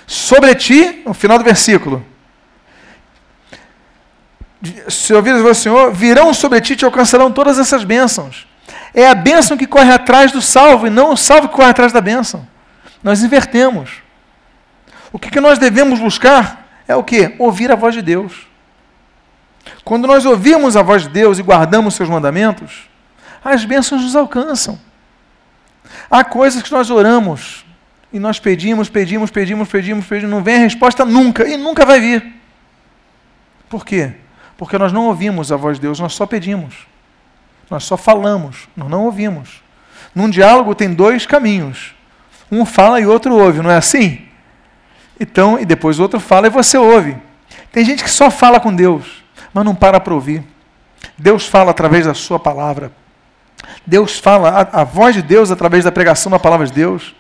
Sobre 0.08 0.56
ti, 0.56 1.04
no 1.06 1.14
final 1.14 1.38
do 1.38 1.44
versículo. 1.44 2.04
Se 4.90 5.14
ouvires 5.14 5.42
o 5.42 5.54
Senhor, 5.54 5.94
virão 5.94 6.34
sobre 6.34 6.60
ti 6.60 6.74
e 6.74 6.76
te 6.76 6.86
alcançarão 6.86 7.32
todas 7.32 7.60
essas 7.60 7.84
bênçãos. 7.84 8.48
É 8.94 9.08
a 9.08 9.14
bênção 9.14 9.56
que 9.56 9.68
corre 9.68 9.92
atrás 9.92 10.32
do 10.32 10.42
salvo 10.42 10.88
e 10.88 10.90
não 10.90 11.12
o 11.12 11.18
salvo 11.18 11.48
que 11.48 11.56
corre 11.56 11.70
atrás 11.70 11.94
da 11.94 12.02
bênção. 12.02 12.48
Nós 13.04 13.22
invertemos. 13.22 14.02
O 15.12 15.20
que, 15.20 15.30
que 15.30 15.40
nós 15.40 15.60
devemos 15.60 16.00
buscar 16.00 16.66
é 16.88 16.96
o 16.96 17.04
que? 17.04 17.36
Ouvir 17.38 17.72
a 17.72 17.76
voz 17.76 17.94
de 17.94 18.02
Deus. 18.02 18.48
Quando 19.84 20.08
nós 20.08 20.26
ouvimos 20.26 20.76
a 20.76 20.82
voz 20.82 21.04
de 21.04 21.10
Deus 21.10 21.38
e 21.38 21.44
guardamos 21.44 21.94
seus 21.94 22.10
mandamentos, 22.10 22.90
as 23.44 23.64
bênçãos 23.66 24.02
nos 24.02 24.16
alcançam. 24.16 24.80
Há 26.10 26.24
coisas 26.24 26.62
que 26.62 26.72
nós 26.72 26.90
oramos 26.90 27.66
e 28.12 28.20
nós 28.20 28.40
pedimos, 28.40 28.90
pedimos, 28.90 29.30
pedimos, 29.30 29.70
pedimos, 29.70 30.06
pedimos, 30.06 30.32
não 30.32 30.44
vem 30.44 30.56
a 30.56 30.60
resposta 30.60 31.04
nunca, 31.04 31.48
e 31.48 31.58
nunca 31.58 31.86
vai 31.86 32.00
vir. 32.00 32.34
Por 33.68 33.86
quê? 33.86 34.14
Porque 34.58 34.78
nós 34.78 34.94
não 34.94 35.08
ouvimos 35.08 35.52
a 35.52 35.58
voz 35.58 35.78
de 35.78 35.82
Deus, 35.82 36.00
nós 36.00 36.14
só 36.14 36.26
pedimos. 36.26 36.88
Nós 37.70 37.84
só 37.84 37.98
falamos, 37.98 38.70
nós 38.76 38.90
não 38.90 39.06
ouvimos. 39.06 39.62
Num 40.14 40.30
diálogo 40.30 40.76
tem 40.76 40.94
dois 40.94 41.26
caminhos. 41.26 41.94
Um 42.52 42.66
fala 42.66 43.02
e 43.02 43.06
outro 43.06 43.36
ouve, 43.36 43.62
não 43.62 43.72
é 43.72 43.78
assim? 43.78 44.26
Então, 45.20 45.60
e 45.60 45.66
depois 45.66 46.00
o 46.00 46.04
outro 46.04 46.20
fala 46.20 46.48
e 46.48 46.50
você 46.50 46.78
ouve. 46.78 47.18
Tem 47.72 47.84
gente 47.84 48.04
que 48.04 48.10
só 48.10 48.30
fala 48.30 48.60
com 48.60 48.74
Deus, 48.74 49.24
mas 49.54 49.66
não 49.66 49.76
para 49.76 50.00
para 50.00 50.14
ouvir. 50.14 50.44
Deus 51.18 51.48
fala 51.48 51.72
através 51.72 52.06
da 52.06 52.14
sua 52.14 52.40
palavra. 52.40 52.92
Deus 53.86 54.20
fala, 54.20 54.50
a, 54.50 54.82
a, 54.82 54.84
voz 54.84 55.16
de 55.16 55.22
Deus 55.22 55.52
através 55.52 55.84
da 55.84 55.92
pregação 55.92 56.32
da 56.32 56.40
palavra 56.40 56.66
de 56.66 56.74
Deus. 56.74 57.16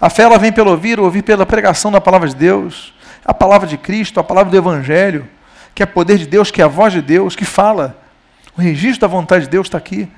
A 0.00 0.08
fé 0.08 0.22
ela 0.22 0.38
vem 0.38 0.52
pelo 0.52 0.70
ouvir, 0.70 0.98
ouvir 0.98 1.22
pela 1.22 1.44
pregação 1.44 1.90
da 1.90 2.00
palavra 2.00 2.28
de 2.28 2.34
Deus. 2.34 2.94
A 3.24 3.34
palavra 3.34 3.66
de 3.66 3.76
Cristo, 3.76 4.20
a 4.20 4.24
palavra 4.24 4.50
do 4.50 4.56
Evangelho, 4.56 5.28
que 5.74 5.82
é 5.82 5.86
poder 5.86 6.18
de 6.18 6.26
Deus, 6.26 6.50
que 6.50 6.62
é 6.62 6.64
a 6.64 6.68
voz 6.68 6.92
de 6.92 7.02
Deus, 7.02 7.36
que 7.36 7.44
fala. 7.44 7.98
O 8.56 8.60
registro 8.60 9.00
da 9.00 9.06
vontade 9.06 9.44
de 9.44 9.50
Deus 9.50 9.66
está 9.66 9.76
aqui. 9.76 10.08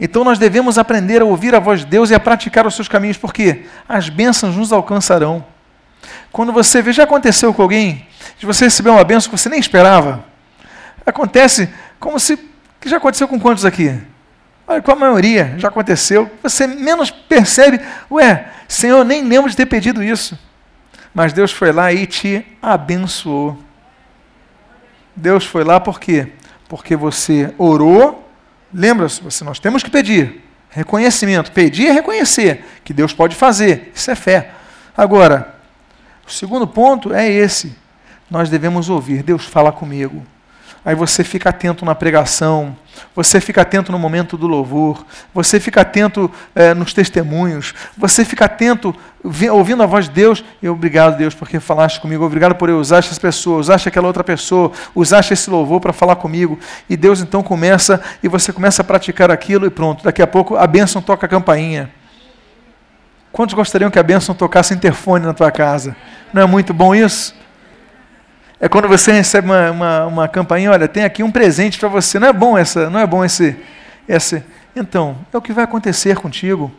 Então 0.00 0.24
nós 0.24 0.38
devemos 0.38 0.78
aprender 0.78 1.20
a 1.20 1.24
ouvir 1.24 1.54
a 1.54 1.60
voz 1.60 1.80
de 1.80 1.86
Deus 1.86 2.10
e 2.10 2.14
a 2.14 2.20
praticar 2.20 2.66
os 2.66 2.74
seus 2.74 2.88
caminhos, 2.88 3.18
porque 3.18 3.66
as 3.88 4.08
bênçãos 4.08 4.56
nos 4.56 4.72
alcançarão. 4.72 5.44
Quando 6.32 6.52
você 6.52 6.80
vê, 6.80 6.92
já 6.92 7.04
aconteceu 7.04 7.52
com 7.52 7.62
alguém, 7.62 8.06
de 8.38 8.46
você 8.46 8.64
receber 8.64 8.90
uma 8.90 9.04
bênção 9.04 9.30
que 9.30 9.38
você 9.38 9.48
nem 9.48 9.60
esperava. 9.60 10.24
Acontece 11.04 11.68
como 11.98 12.18
se. 12.18 12.38
que 12.80 12.88
já 12.88 12.96
aconteceu 12.96 13.28
com 13.28 13.38
quantos 13.38 13.64
aqui? 13.64 14.00
Olha, 14.70 14.80
com 14.80 14.92
a 14.92 14.94
maioria 14.94 15.54
já 15.58 15.66
aconteceu. 15.66 16.30
Você 16.44 16.64
menos 16.64 17.10
percebe, 17.10 17.80
ué, 18.08 18.46
Senhor, 18.68 19.04
nem 19.04 19.24
lembro 19.24 19.50
de 19.50 19.56
ter 19.56 19.66
pedido 19.66 20.00
isso. 20.00 20.38
Mas 21.12 21.32
Deus 21.32 21.50
foi 21.50 21.72
lá 21.72 21.92
e 21.92 22.06
te 22.06 22.46
abençoou. 22.62 23.58
Deus 25.16 25.44
foi 25.44 25.64
lá 25.64 25.80
por 25.80 25.98
quê? 25.98 26.28
Porque 26.68 26.94
você 26.94 27.52
orou. 27.58 28.30
Lembra-se, 28.72 29.42
nós 29.42 29.58
temos 29.58 29.82
que 29.82 29.90
pedir. 29.90 30.40
Reconhecimento. 30.68 31.50
Pedir 31.50 31.88
é 31.88 31.92
reconhecer 31.92 32.64
que 32.84 32.92
Deus 32.94 33.12
pode 33.12 33.34
fazer. 33.34 33.90
Isso 33.92 34.08
é 34.08 34.14
fé. 34.14 34.52
Agora, 34.96 35.52
o 36.24 36.30
segundo 36.30 36.64
ponto 36.64 37.12
é 37.12 37.28
esse. 37.28 37.76
Nós 38.30 38.48
devemos 38.48 38.88
ouvir. 38.88 39.24
Deus 39.24 39.44
fala 39.46 39.72
comigo. 39.72 40.24
Aí 40.84 40.94
você 40.94 41.22
fica 41.22 41.50
atento 41.50 41.84
na 41.84 41.94
pregação, 41.94 42.74
você 43.14 43.38
fica 43.38 43.60
atento 43.60 43.92
no 43.92 43.98
momento 43.98 44.36
do 44.36 44.46
louvor, 44.46 45.04
você 45.34 45.60
fica 45.60 45.82
atento 45.82 46.30
é, 46.54 46.72
nos 46.72 46.94
testemunhos, 46.94 47.74
você 47.96 48.24
fica 48.24 48.46
atento 48.46 48.94
ouvindo 49.52 49.82
a 49.82 49.86
voz 49.86 50.06
de 50.06 50.12
Deus. 50.12 50.42
E 50.62 50.68
obrigado, 50.68 51.18
Deus, 51.18 51.34
porque 51.34 51.60
falaste 51.60 52.00
comigo. 52.00 52.24
Obrigado 52.24 52.54
por 52.54 52.70
eu 52.70 52.78
usar 52.78 52.98
essa 52.98 53.18
pessoa, 53.20 53.60
usaste 53.60 53.88
aquela 53.88 54.06
outra 54.06 54.24
pessoa, 54.24 54.72
usaste 54.94 55.34
esse 55.34 55.50
louvor 55.50 55.80
para 55.80 55.92
falar 55.92 56.16
comigo. 56.16 56.58
E 56.88 56.96
Deus 56.96 57.20
então 57.20 57.42
começa, 57.42 58.00
e 58.22 58.28
você 58.28 58.52
começa 58.52 58.80
a 58.80 58.84
praticar 58.84 59.30
aquilo 59.30 59.66
e 59.66 59.70
pronto. 59.70 60.02
Daqui 60.02 60.22
a 60.22 60.26
pouco 60.26 60.56
a 60.56 60.66
bênção 60.66 61.02
toca 61.02 61.26
a 61.26 61.28
campainha. 61.28 61.90
Quantos 63.32 63.54
gostariam 63.54 63.90
que 63.90 63.98
a 63.98 64.02
bênção 64.02 64.34
tocasse 64.34 64.74
interfone 64.74 65.26
na 65.26 65.34
tua 65.34 65.50
casa? 65.50 65.94
Não 66.32 66.42
é 66.42 66.46
muito 66.46 66.72
bom 66.72 66.94
isso? 66.94 67.39
É 68.60 68.68
quando 68.68 68.86
você 68.86 69.10
recebe 69.10 69.48
uma, 69.48 69.70
uma, 69.70 70.06
uma 70.06 70.28
campainha, 70.28 70.70
olha, 70.70 70.86
tem 70.86 71.02
aqui 71.02 71.22
um 71.22 71.30
presente 71.30 71.78
para 71.78 71.88
você. 71.88 72.18
Não 72.18 72.28
é 72.28 72.32
bom 72.32 72.58
essa, 72.58 72.90
não 72.90 73.00
é 73.00 73.06
bom 73.06 73.24
esse, 73.24 73.56
esse. 74.06 74.44
Então, 74.76 75.16
é 75.32 75.36
o 75.38 75.40
que 75.40 75.52
vai 75.52 75.64
acontecer 75.64 76.16
contigo 76.16 76.70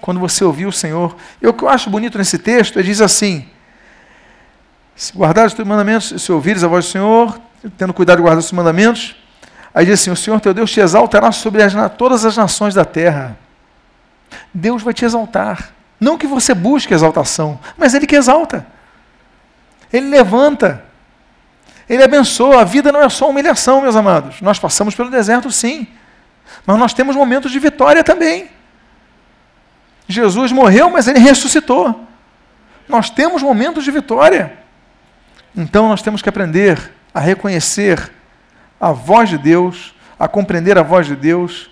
quando 0.00 0.18
você 0.18 0.42
ouvir 0.42 0.66
o 0.66 0.72
Senhor. 0.72 1.16
E 1.40 1.46
o 1.46 1.52
que 1.52 1.62
eu 1.62 1.68
acho 1.68 1.88
bonito 1.90 2.18
nesse 2.18 2.38
texto, 2.38 2.76
ele 2.76 2.88
diz 2.88 3.00
assim: 3.00 3.48
se 4.96 5.16
guardares 5.16 5.52
os 5.52 5.56
teus 5.56 5.68
mandamentos, 5.68 6.20
se 6.20 6.32
ouvires 6.32 6.64
a 6.64 6.68
voz 6.68 6.86
do 6.86 6.90
Senhor, 6.90 7.40
tendo 7.76 7.94
cuidado 7.94 8.16
de 8.16 8.22
guardar 8.22 8.40
os 8.40 8.46
teus 8.46 8.56
mandamentos, 8.56 9.14
aí 9.72 9.86
diz 9.86 10.00
assim: 10.00 10.10
o 10.10 10.16
Senhor 10.16 10.40
teu 10.40 10.52
Deus 10.52 10.72
te 10.72 10.80
exaltará 10.80 11.30
sobre 11.30 11.62
as, 11.62 11.72
todas 11.96 12.24
as 12.24 12.36
nações 12.36 12.74
da 12.74 12.84
terra. 12.84 13.38
Deus 14.52 14.82
vai 14.82 14.92
te 14.92 15.04
exaltar. 15.04 15.70
Não 16.00 16.18
que 16.18 16.26
você 16.26 16.52
busque 16.52 16.92
exaltação, 16.92 17.60
mas 17.76 17.94
Ele 17.94 18.08
que 18.08 18.16
exalta. 18.16 18.66
Ele 19.92 20.08
levanta. 20.08 20.87
Ele 21.88 22.02
abençoa. 22.02 22.60
A 22.60 22.64
vida 22.64 22.92
não 22.92 23.00
é 23.00 23.08
só 23.08 23.30
humilhação, 23.30 23.80
meus 23.80 23.96
amados. 23.96 24.40
Nós 24.40 24.58
passamos 24.58 24.94
pelo 24.94 25.10
deserto, 25.10 25.50
sim. 25.50 25.86
Mas 26.66 26.78
nós 26.78 26.92
temos 26.92 27.16
momentos 27.16 27.50
de 27.50 27.58
vitória 27.58 28.04
também. 28.04 28.50
Jesus 30.06 30.52
morreu, 30.52 30.90
mas 30.90 31.06
ele 31.06 31.18
ressuscitou. 31.18 32.06
Nós 32.88 33.10
temos 33.10 33.42
momentos 33.42 33.84
de 33.84 33.90
vitória. 33.90 34.58
Então 35.56 35.88
nós 35.88 36.02
temos 36.02 36.22
que 36.22 36.28
aprender 36.28 36.92
a 37.12 37.20
reconhecer 37.20 38.10
a 38.80 38.92
voz 38.92 39.28
de 39.28 39.36
Deus, 39.36 39.94
a 40.18 40.28
compreender 40.28 40.78
a 40.78 40.82
voz 40.82 41.06
de 41.06 41.16
Deus 41.16 41.70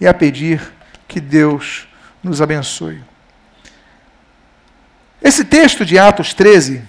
e 0.00 0.06
a 0.06 0.14
pedir 0.14 0.60
que 1.06 1.20
Deus 1.20 1.86
nos 2.22 2.42
abençoe. 2.42 3.02
Esse 5.22 5.44
texto 5.44 5.84
de 5.84 5.98
Atos 5.98 6.34
13, 6.34 6.82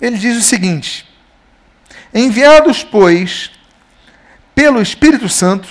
ele 0.00 0.16
diz 0.16 0.36
o 0.36 0.42
seguinte: 0.42 1.08
Enviados, 2.14 2.84
pois, 2.84 3.50
pelo 4.54 4.80
Espírito 4.80 5.28
Santo, 5.28 5.68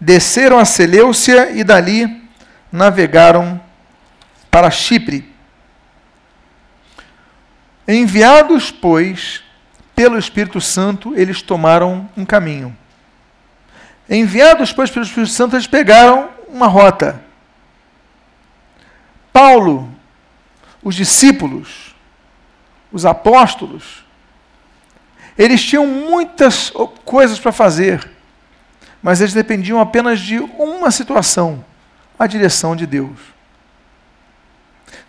desceram 0.00 0.58
a 0.58 0.64
Seleucia 0.64 1.50
e 1.50 1.62
dali 1.62 2.26
navegaram 2.72 3.60
para 4.50 4.70
Chipre. 4.70 5.30
Enviados, 7.86 8.70
pois, 8.70 9.42
pelo 9.94 10.18
Espírito 10.18 10.58
Santo, 10.58 11.14
eles 11.14 11.42
tomaram 11.42 12.08
um 12.16 12.24
caminho. 12.24 12.74
Enviados, 14.08 14.72
pois, 14.72 14.90
pelo 14.90 15.04
Espírito 15.04 15.32
Santo, 15.32 15.56
eles 15.56 15.66
pegaram 15.66 16.30
uma 16.48 16.66
rota. 16.66 17.22
Paulo, 19.32 19.94
os 20.82 20.94
discípulos, 20.94 21.94
os 22.90 23.04
apóstolos, 23.04 24.01
eles 25.36 25.62
tinham 25.64 25.86
muitas 25.86 26.72
coisas 27.04 27.38
para 27.40 27.52
fazer, 27.52 28.10
mas 29.02 29.20
eles 29.20 29.32
dependiam 29.32 29.80
apenas 29.80 30.20
de 30.20 30.38
uma 30.38 30.90
situação: 30.90 31.64
a 32.18 32.26
direção 32.26 32.76
de 32.76 32.86
Deus. 32.86 33.18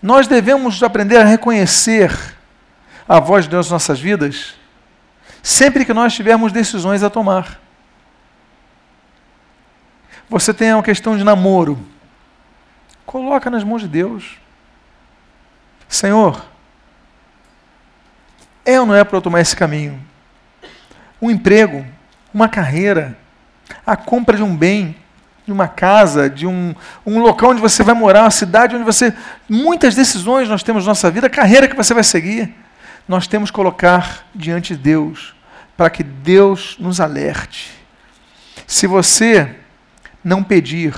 Nós 0.01 0.27
devemos 0.27 0.81
aprender 0.83 1.17
a 1.17 1.23
reconhecer 1.23 2.11
a 3.07 3.19
voz 3.19 3.45
de 3.45 3.51
Deus 3.51 3.67
nas 3.67 3.71
nossas 3.71 3.99
vidas 3.99 4.55
sempre 5.43 5.83
que 5.83 5.93
nós 5.93 6.13
tivermos 6.13 6.53
decisões 6.53 7.03
a 7.03 7.09
tomar. 7.09 7.59
Você 10.29 10.53
tem 10.53 10.73
uma 10.73 10.81
questão 10.81 11.17
de 11.17 11.23
namoro. 11.23 11.77
Coloca 13.05 13.49
nas 13.49 13.63
mãos 13.63 13.81
de 13.81 13.89
Deus. 13.89 14.37
Senhor, 15.87 16.43
é 18.65 18.79
ou 18.79 18.85
não 18.85 18.95
é 18.95 19.03
para 19.03 19.17
eu 19.17 19.21
tomar 19.21 19.41
esse 19.41 19.55
caminho? 19.55 20.01
Um 21.23 21.31
emprego, 21.31 21.85
uma 22.33 22.49
carreira, 22.49 23.17
a 23.85 23.95
compra 23.95 24.35
de 24.35 24.43
um 24.43 24.53
bem, 24.53 24.93
de 25.45 25.53
uma 25.53 25.69
casa, 25.69 26.29
de 26.29 26.45
um, 26.45 26.75
um 27.05 27.19
local 27.19 27.51
onde 27.51 27.61
você 27.61 27.81
vai 27.81 27.95
morar, 27.95 28.23
uma 28.23 28.31
cidade 28.31 28.75
onde 28.75 28.83
você. 28.83 29.13
Muitas 29.47 29.95
decisões 29.95 30.49
nós 30.49 30.63
temos 30.63 30.83
na 30.83 30.89
nossa 30.89 31.09
vida, 31.09 31.29
carreira 31.29 31.67
que 31.67 31.77
você 31.77 31.93
vai 31.93 32.03
seguir. 32.03 32.53
Nós 33.07 33.25
temos 33.25 33.49
que 33.49 33.55
colocar 33.55 34.25
diante 34.35 34.75
de 34.75 34.81
Deus, 34.81 35.33
para 35.77 35.89
que 35.89 36.03
Deus 36.03 36.75
nos 36.77 36.99
alerte. 36.99 37.71
Se 38.67 38.85
você 38.85 39.55
não 40.21 40.43
pedir, 40.43 40.93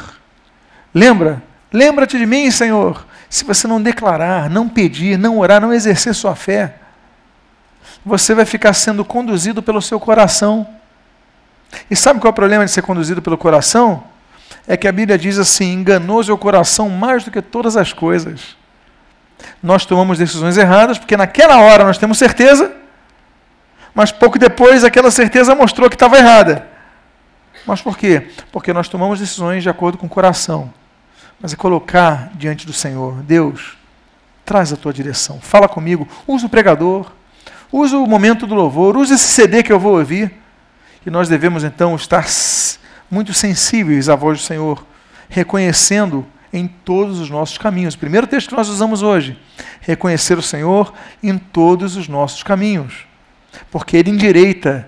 lembra? 0.93 1.41
Lembra-te 1.71 2.17
de 2.17 2.25
mim, 2.25 2.49
Senhor. 2.49 3.05
Se 3.29 3.43
você 3.43 3.67
não 3.67 3.81
declarar, 3.81 4.49
não 4.49 4.67
pedir, 4.69 5.19
não 5.19 5.37
orar, 5.37 5.61
não 5.61 5.73
exercer 5.73 6.15
sua 6.15 6.35
fé, 6.35 6.75
você 8.05 8.35
vai 8.35 8.45
ficar 8.45 8.73
sendo 8.73 9.03
conduzido 9.03 9.63
pelo 9.63 9.81
seu 9.81 9.99
coração. 9.99 10.67
E 11.89 11.95
sabe 11.95 12.19
qual 12.19 12.29
é 12.29 12.31
o 12.31 12.35
problema 12.35 12.63
de 12.63 12.71
ser 12.71 12.83
conduzido 12.83 13.21
pelo 13.21 13.37
coração? 13.37 14.03
É 14.67 14.77
que 14.77 14.87
a 14.87 14.91
Bíblia 14.91 15.17
diz 15.17 15.39
assim: 15.39 15.73
enganoso 15.73 16.31
é 16.31 16.35
o 16.35 16.37
coração 16.37 16.89
mais 16.89 17.23
do 17.23 17.31
que 17.31 17.41
todas 17.41 17.75
as 17.75 17.91
coisas. 17.91 18.55
Nós 19.61 19.85
tomamos 19.85 20.19
decisões 20.19 20.55
erradas 20.55 20.99
porque 20.99 21.17
naquela 21.17 21.59
hora 21.59 21.83
nós 21.83 21.97
temos 21.97 22.17
certeza, 22.17 22.71
mas 23.93 24.11
pouco 24.11 24.37
depois 24.37 24.83
aquela 24.83 25.09
certeza 25.09 25.55
mostrou 25.55 25.89
que 25.89 25.95
estava 25.95 26.17
errada. 26.17 26.67
Mas 27.65 27.81
por 27.81 27.97
quê? 27.97 28.27
Porque 28.51 28.71
nós 28.71 28.87
tomamos 28.87 29.19
decisões 29.19 29.63
de 29.63 29.69
acordo 29.69 29.97
com 29.97 30.05
o 30.05 30.09
coração. 30.09 30.71
Mas 31.41 31.51
é 31.51 31.55
colocar 31.55 32.29
diante 32.35 32.67
do 32.67 32.73
Senhor: 32.73 33.15
Deus, 33.23 33.77
traz 34.45 34.71
a 34.71 34.77
tua 34.77 34.93
direção, 34.93 35.39
fala 35.41 35.67
comigo, 35.67 36.07
usa 36.27 36.45
o 36.45 36.49
pregador 36.49 37.11
Usa 37.77 37.97
o 37.97 38.07
momento 38.07 38.47
do 38.47 38.55
louvor, 38.55 38.95
usa 38.95 39.15
esse 39.15 39.27
CD 39.27 39.61
que 39.61 39.69
eu 39.69 39.77
vou 39.77 39.97
ouvir. 39.97 40.31
E 41.05 41.09
nós 41.09 41.27
devemos 41.27 41.61
então 41.61 41.93
estar 41.93 42.25
muito 43.11 43.33
sensíveis 43.33 44.07
à 44.07 44.15
voz 44.15 44.39
do 44.39 44.45
Senhor, 44.45 44.87
reconhecendo 45.27 46.25
em 46.53 46.67
todos 46.67 47.19
os 47.19 47.29
nossos 47.29 47.57
caminhos. 47.57 47.97
Primeiro 47.97 48.27
texto 48.27 48.47
que 48.47 48.55
nós 48.55 48.69
usamos 48.69 49.03
hoje: 49.03 49.37
reconhecer 49.81 50.37
o 50.37 50.41
Senhor 50.41 50.93
em 51.21 51.37
todos 51.37 51.97
os 51.97 52.07
nossos 52.07 52.43
caminhos. 52.43 53.05
Porque 53.69 53.97
Ele 53.97 54.09
endireita 54.09 54.87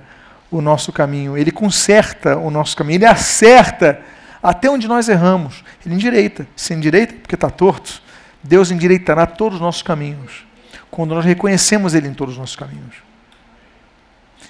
o 0.49 0.61
nosso 0.61 0.93
caminho, 0.93 1.38
Ele 1.38 1.51
conserta 1.51 2.38
o 2.38 2.49
nosso 2.49 2.77
caminho, 2.77 2.99
Ele 2.99 3.05
acerta 3.05 3.99
até 4.41 4.69
onde 4.69 4.88
nós 4.88 5.09
erramos. 5.09 5.61
Ele 5.85 5.93
endireita. 5.93 6.47
Se 6.55 6.73
endireita, 6.73 7.15
porque 7.15 7.35
está 7.35 7.49
torto. 7.49 8.01
Deus 8.41 8.71
endireitará 8.71 9.25
todos 9.25 9.55
os 9.55 9.61
nossos 9.61 9.81
caminhos, 9.81 10.46
quando 10.97 11.13
nós 11.13 11.23
reconhecemos 11.23 11.93
Ele 11.93 12.07
em 12.07 12.13
todos 12.15 12.33
os 12.33 12.39
nossos 12.39 12.55
caminhos. 12.55 12.95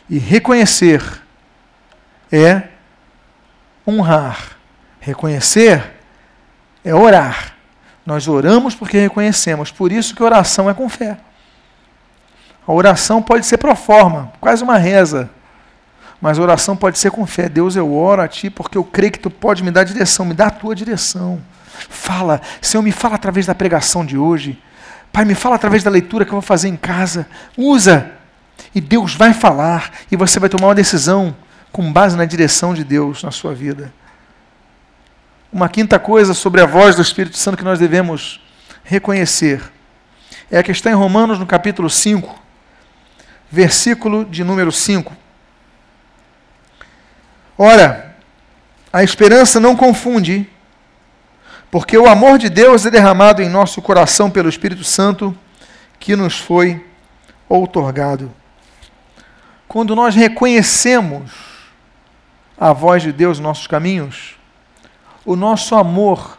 E 0.09 0.17
reconhecer 0.17 1.03
é 2.31 2.69
honrar. 3.85 4.55
Reconhecer 5.01 5.93
é 6.85 6.95
orar. 6.95 7.53
Nós 8.05 8.29
oramos 8.29 8.73
porque 8.73 8.97
reconhecemos, 8.97 9.71
por 9.71 9.91
isso 9.91 10.15
que 10.15 10.23
oração 10.23 10.69
é 10.69 10.73
com 10.73 10.87
fé. 10.87 11.17
A 12.65 12.71
oração 12.71 13.21
pode 13.21 13.45
ser 13.45 13.57
pro 13.57 13.75
forma, 13.75 14.31
quase 14.39 14.63
uma 14.63 14.77
reza. 14.77 15.29
Mas 16.21 16.39
a 16.39 16.41
oração 16.41 16.77
pode 16.77 16.97
ser 16.97 17.11
com 17.11 17.27
fé. 17.27 17.49
Deus, 17.49 17.75
eu 17.75 17.93
oro 17.93 18.21
a 18.21 18.27
Ti 18.29 18.49
porque 18.49 18.77
eu 18.77 18.85
creio 18.85 19.11
que 19.11 19.19
Tu 19.19 19.29
pode 19.29 19.61
me 19.65 19.69
dar 19.69 19.83
direção, 19.83 20.23
me 20.23 20.33
dá 20.33 20.47
a 20.47 20.51
Tua 20.51 20.73
direção. 20.73 21.41
Fala, 21.89 22.41
Senhor, 22.61 22.81
me 22.81 22.93
fala 22.93 23.15
através 23.15 23.45
da 23.45 23.53
pregação 23.53 24.05
de 24.05 24.17
hoje. 24.17 24.57
Pai, 25.18 25.26
me 25.26 25.34
fala 25.34 25.55
através 25.55 25.82
da 25.82 25.89
leitura 25.89 26.24
que 26.24 26.30
eu 26.30 26.34
vou 26.36 26.43
fazer 26.43 26.68
em 26.68 26.76
casa. 26.76 27.26
Usa. 27.57 28.11
E 28.76 28.80
Deus 28.80 29.15
vai 29.15 29.34
falar. 29.34 29.91
E 30.11 30.15
você 30.15 30.39
vai 30.39 30.47
tomar 30.47 30.68
uma 30.68 30.76
decisão 30.76 31.36
com 31.72 31.91
base 31.91 32.15
na 32.15 32.24
direção 32.24 32.72
de 32.72 32.84
Deus 32.84 33.24
na 33.24 33.32
sua 33.32 33.51
vida. 33.51 33.91
Uma 35.51 35.70
quinta 35.70 35.97
coisa 35.97 36.36
sobre 36.36 36.61
a 36.61 36.68
voz 36.68 36.95
do 36.95 37.01
Espírito 37.01 37.36
Santo 37.36 37.57
que 37.57 37.63
nós 37.63 37.80
devemos 37.80 38.39
reconhecer 38.84 39.63
é 40.51 40.59
a 40.59 40.61
que 40.61 40.72
está 40.72 40.91
em 40.91 40.93
Romanos, 40.93 41.39
no 41.39 41.47
capítulo 41.47 41.89
5, 41.89 42.39
versículo 43.49 44.24
de 44.24 44.43
número 44.43 44.72
5. 44.72 45.18
Ora, 47.57 48.15
a 48.93 49.03
esperança 49.03 49.59
não 49.59 49.76
confunde, 49.76 50.47
porque 51.70 51.97
o 51.97 52.07
amor 52.07 52.38
de 52.38 52.49
Deus 52.49 52.86
é 52.86 52.89
derramado 52.89 53.41
em 53.41 53.49
nosso 53.49 53.82
coração 53.82 54.30
pelo 54.32 54.49
Espírito 54.49 54.84
Santo 54.84 55.38
que 55.99 56.15
nos 56.15 56.38
foi 56.39 56.86
outorgado. 57.49 58.32
Quando 59.68 59.95
nós 59.95 60.15
reconhecemos 60.15 61.32
a 62.57 62.72
voz 62.72 63.03
de 63.03 63.11
Deus 63.11 63.39
em 63.39 63.41
nossos 63.41 63.68
caminhos, 63.68 64.36
o 65.26 65.36
nosso 65.36 65.76
amor 65.76 66.38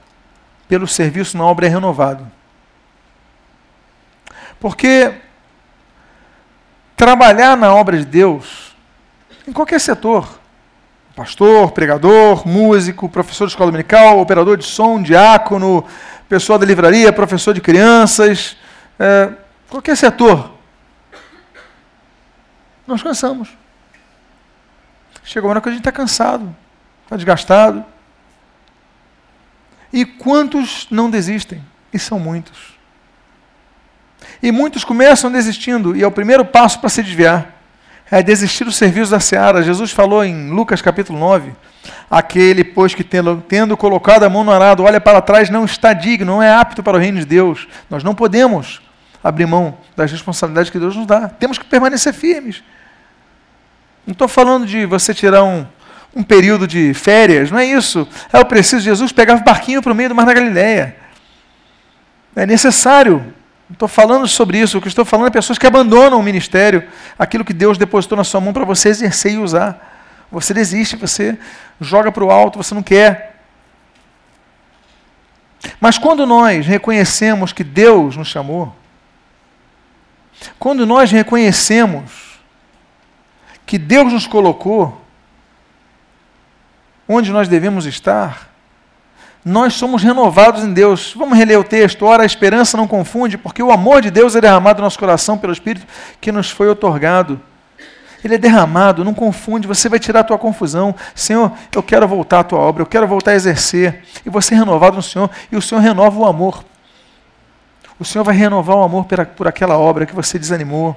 pelo 0.67 0.87
serviço 0.87 1.37
na 1.37 1.45
obra 1.45 1.67
é 1.67 1.69
renovado. 1.69 2.31
Porque 4.59 5.15
trabalhar 6.97 7.57
na 7.57 7.73
obra 7.73 7.97
de 7.99 8.05
Deus, 8.05 8.75
em 9.47 9.53
qualquer 9.53 9.79
setor, 9.79 10.39
pastor, 11.19 11.73
pregador, 11.73 12.47
músico, 12.47 13.09
professor 13.09 13.47
de 13.47 13.51
escola 13.51 13.73
dominical, 13.73 14.21
operador 14.21 14.57
de 14.57 14.65
som, 14.65 15.03
diácono, 15.03 15.85
pessoa 16.29 16.57
da 16.61 16.65
livraria, 16.65 17.13
professor 17.13 17.53
de 17.53 17.61
crianças, 17.61 18.57
é, 18.97 19.33
qualquer 19.69 19.97
setor. 19.97 20.53
Nós 22.87 23.03
cansamos. 23.03 23.49
Chega 25.25 25.45
uma 25.45 25.51
hora 25.51 25.61
que 25.61 25.69
a 25.69 25.73
gente 25.73 25.81
está 25.81 25.91
cansado, 25.91 26.55
está 27.03 27.17
desgastado. 27.17 27.85
E 29.93 30.05
quantos 30.05 30.87
não 30.89 31.11
desistem? 31.11 31.65
E 31.93 31.99
são 31.99 32.21
muitos. 32.21 32.79
E 34.41 34.53
muitos 34.53 34.85
começam 34.85 35.33
desistindo, 35.33 35.97
e 35.97 36.03
é 36.05 36.07
o 36.07 36.13
primeiro 36.13 36.45
passo 36.45 36.79
para 36.79 36.89
se 36.89 37.03
desviar 37.03 37.58
é 38.11 38.23
desistir 38.23 38.65
do 38.65 38.73
serviço 38.73 39.11
da 39.11 39.21
seara. 39.21 39.63
Jesus 39.63 39.91
falou 39.91 40.25
em 40.25 40.51
Lucas 40.51 40.81
capítulo 40.81 41.19
9: 41.19 41.53
aquele, 42.11 42.65
pois, 42.65 42.95
que 42.95 43.05
tendo, 43.05 43.43
tendo 43.47 43.77
colocado 43.77 44.23
a 44.25 44.31
mão 44.31 44.45
no 44.45 44.53
arado, 44.53 44.83
olha 44.83 45.01
para 45.01 45.21
trás, 45.21 45.51
não 45.51 45.65
está 45.65 45.93
digno, 45.93 46.27
não 46.27 46.43
é 46.43 46.53
apto 46.53 46.83
para 46.83 46.97
o 46.97 47.01
reino 47.01 47.19
de 47.19 47.27
Deus. 47.27 47.69
Nós 47.91 48.03
não 48.03 48.15
podemos 48.15 48.81
abrir 49.23 49.47
mão 49.47 49.77
das 49.97 50.11
responsabilidades 50.11 50.71
que 50.71 50.79
Deus 50.79 50.97
nos 50.97 51.07
dá. 51.07 51.29
Temos 51.29 51.59
que 51.59 51.65
permanecer 51.65 52.13
firmes. 52.13 52.63
Não 54.07 54.13
estou 54.13 54.29
falando 54.29 54.67
de 54.67 54.87
você 54.87 55.13
tirar 55.13 55.45
um, 55.45 55.67
um 56.15 56.23
período 56.23 56.67
de 56.67 56.95
férias, 56.95 57.51
não 57.51 57.59
é 57.59 57.67
isso. 57.67 58.09
É 58.33 58.39
o 58.39 58.45
preciso. 58.45 58.83
Jesus 58.83 59.13
pegava 59.13 59.41
o 59.41 59.45
barquinho 59.45 59.83
para 59.83 59.93
o 59.93 59.95
meio 59.95 60.09
do 60.09 60.15
mar 60.15 60.25
da 60.25 60.33
Galileia. 60.33 60.97
É 62.35 62.47
necessário 62.47 63.35
não 63.69 63.75
estou 63.75 63.89
falando 63.89 64.27
sobre 64.27 64.59
isso, 64.59 64.79
o 64.79 64.81
que 64.81 64.89
estou 64.89 65.05
falando 65.05 65.27
é 65.27 65.31
pessoas 65.31 65.59
que 65.59 65.67
abandonam 65.67 66.19
o 66.19 66.23
ministério, 66.23 66.89
aquilo 67.19 67.45
que 67.45 67.53
Deus 67.53 67.77
depositou 67.77 68.17
na 68.17 68.25
sua 68.25 68.41
mão 68.41 68.53
para 68.53 68.65
você 68.65 68.89
exercer 68.89 69.33
e 69.33 69.39
usar. 69.39 70.27
Você 70.33 70.55
desiste, 70.55 70.97
você 70.97 71.39
joga 71.79 72.11
para 72.11 72.25
o 72.25 72.31
alto, 72.31 72.57
você 72.57 72.75
não 72.75 72.83
quer. 72.83 73.43
Mas 75.79 75.99
quando 75.99 76.27
nós 76.27 76.67
reconhecemos 76.67 77.53
que 77.53 77.63
Deus 77.63 78.17
nos 78.17 78.29
chamou, 78.29 78.75
quando 80.59 80.87
nós 80.87 81.11
reconhecemos 81.11 82.39
que 83.67 83.77
Deus 83.77 84.13
nos 84.13 84.27
colocou 84.27 85.05
onde 87.07 87.31
nós 87.33 87.49
devemos 87.49 87.85
estar, 87.85 88.48
nós 89.45 89.75
somos 89.75 90.03
renovados 90.03 90.65
em 90.65 90.73
Deus. 90.73 91.15
Vamos 91.17 91.39
reler 91.39 91.59
o 91.59 91.65
texto. 91.65 92.05
Ora, 92.05 92.23
a 92.23 92.27
esperança 92.27 92.77
não 92.77 92.87
confunde, 92.87 93.39
porque 93.39 93.63
o 93.63 93.71
amor 93.71 94.03
de 94.03 94.11
Deus 94.11 94.35
é 94.35 94.41
derramado 94.41 94.81
no 94.81 94.85
nosso 94.85 94.99
coração 94.99 95.39
pelo 95.39 95.53
Espírito 95.53 95.87
que 96.21 96.33
nos 96.33 96.51
foi 96.51 96.69
otorgado. 96.69 97.41
Ele 98.23 98.35
é 98.35 98.39
derramado, 98.39 99.05
não 99.05 99.15
confunde, 99.15 99.69
você 99.69 99.89
vai 99.89 99.99
tirar 99.99 100.21
a 100.21 100.25
tua 100.25 100.39
confusão. 100.39 100.95
Senhor, 101.15 101.53
eu 101.75 101.83
quero 101.83 102.07
voltar 102.09 102.41
à 102.41 102.45
tua 102.45 102.59
obra, 102.59 102.83
eu 102.83 102.87
quero 102.87 103.07
voltar 103.07 103.31
a 103.31 103.35
exercer. 103.35 104.03
E 104.27 104.31
você 104.31 104.55
é 104.55 104.59
renovado 104.59 104.97
no 104.97 105.03
Senhor, 105.03 105.31
e 105.53 105.57
o 105.57 105.63
Senhor 105.63 105.81
renova 105.81 106.19
o 106.19 106.27
amor. 106.27 106.65
O 107.99 108.05
Senhor 108.05 108.25
vai 108.25 108.35
renovar 108.35 108.77
o 108.77 108.83
amor 108.83 109.07
por, 109.37 109.47
aquela 109.47 109.79
obra 109.79 110.05
que 110.05 110.15
você 110.15 110.39
desanimou. 110.39 110.97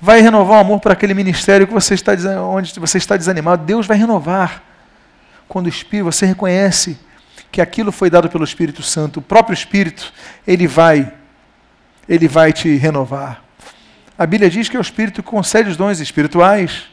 Vai 0.00 0.20
renovar 0.20 0.58
o 0.58 0.60
amor 0.60 0.80
por 0.80 0.92
aquele 0.92 1.12
ministério 1.12 1.66
que 1.66 1.72
você 1.72 1.94
está, 1.94 2.12
onde 2.42 2.78
você 2.78 2.98
está 2.98 3.16
desanimado. 3.16 3.64
Deus 3.64 3.86
vai 3.86 3.96
renovar. 3.96 4.62
Quando 5.46 5.66
o 5.66 5.68
Espírito, 5.68 6.04
você 6.04 6.26
reconhece 6.26 6.98
que 7.50 7.60
aquilo 7.60 7.90
foi 7.90 8.10
dado 8.10 8.28
pelo 8.28 8.44
Espírito 8.44 8.82
Santo, 8.82 9.20
o 9.20 9.22
próprio 9.22 9.54
Espírito, 9.54 10.12
ele 10.46 10.66
vai, 10.66 11.12
ele 12.08 12.28
vai 12.28 12.52
te 12.52 12.76
renovar. 12.76 13.42
A 14.16 14.26
Bíblia 14.26 14.50
diz 14.50 14.68
que 14.68 14.76
é 14.76 14.80
o 14.80 14.82
Espírito 14.82 15.22
que 15.22 15.30
concede 15.30 15.70
os 15.70 15.76
dons 15.76 16.00
espirituais. 16.00 16.88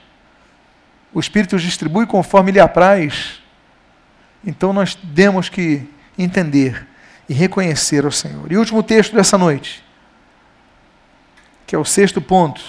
O 1.14 1.20
Espírito 1.20 1.56
os 1.56 1.62
distribui 1.62 2.06
conforme 2.06 2.52
lhe 2.52 2.60
apraz. 2.60 3.42
Então 4.46 4.72
nós 4.72 4.96
temos 5.16 5.50
que 5.50 5.88
entender 6.18 6.88
e 7.28 7.34
reconhecer 7.34 8.06
ao 8.06 8.12
Senhor. 8.12 8.52
E 8.52 8.56
o 8.56 8.60
último 8.60 8.84
texto 8.84 9.16
dessa 9.16 9.38
noite, 9.38 9.84
que 11.66 11.76
é 11.76 11.80
o 11.80 11.86
sexto 11.86 12.22
ponto, 12.22 12.62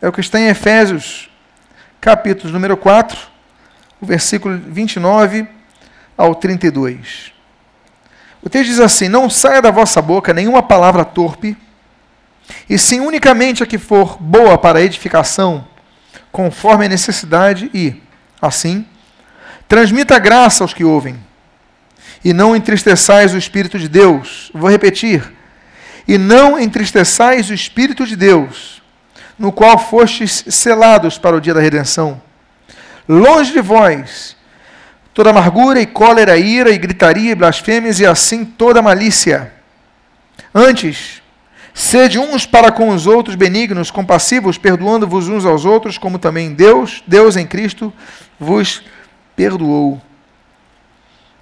é 0.00 0.08
o 0.08 0.12
que 0.12 0.20
está 0.20 0.38
em 0.38 0.48
Efésios, 0.48 1.30
capítulo 2.00 2.52
número 2.52 2.76
4, 2.76 3.18
o 4.00 4.06
versículo 4.06 4.58
29 4.58 5.46
ao 6.22 6.36
32. 6.36 7.32
O 8.40 8.48
texto 8.48 8.70
diz 8.70 8.80
assim: 8.80 9.08
Não 9.08 9.28
saia 9.28 9.60
da 9.60 9.72
vossa 9.72 10.00
boca 10.00 10.32
nenhuma 10.32 10.62
palavra 10.62 11.04
torpe, 11.04 11.56
e 12.70 12.78
sim 12.78 13.00
unicamente 13.00 13.62
a 13.62 13.66
que 13.66 13.76
for 13.76 14.16
boa 14.20 14.56
para 14.56 14.80
edificação, 14.80 15.66
conforme 16.30 16.86
a 16.86 16.88
necessidade, 16.88 17.68
e, 17.74 18.00
assim, 18.40 18.86
transmita 19.66 20.18
graça 20.20 20.62
aos 20.62 20.72
que 20.72 20.84
ouvem. 20.84 21.18
E 22.24 22.32
não 22.32 22.54
entristeçais 22.54 23.34
o 23.34 23.38
Espírito 23.38 23.76
de 23.76 23.88
Deus. 23.88 24.48
Vou 24.54 24.70
repetir. 24.70 25.32
E 26.06 26.16
não 26.16 26.56
entristeçais 26.58 27.50
o 27.50 27.54
Espírito 27.54 28.06
de 28.06 28.14
Deus, 28.14 28.80
no 29.36 29.50
qual 29.50 29.76
fostes 29.76 30.44
selados 30.48 31.18
para 31.18 31.34
o 31.34 31.40
dia 31.40 31.54
da 31.54 31.60
redenção. 31.60 32.22
Longe 33.08 33.52
de 33.52 33.60
vós 33.60 34.36
toda 35.14 35.30
amargura 35.30 35.80
e 35.80 35.86
cólera, 35.86 36.36
ira 36.36 36.70
e 36.70 36.78
gritaria 36.78 37.32
e 37.32 37.34
blasfêmias 37.34 38.00
e 38.00 38.06
assim 38.06 38.44
toda 38.44 38.82
malícia. 38.82 39.52
Antes, 40.54 41.22
sede 41.74 42.18
uns 42.18 42.46
para 42.46 42.72
com 42.72 42.88
os 42.90 43.06
outros 43.06 43.36
benignos, 43.36 43.90
compassivos, 43.90 44.58
perdoando-vos 44.58 45.28
uns 45.28 45.44
aos 45.44 45.64
outros, 45.64 45.98
como 45.98 46.18
também 46.18 46.52
Deus, 46.52 47.02
Deus 47.06 47.36
em 47.36 47.46
Cristo, 47.46 47.92
vos 48.38 48.82
perdoou. 49.36 50.00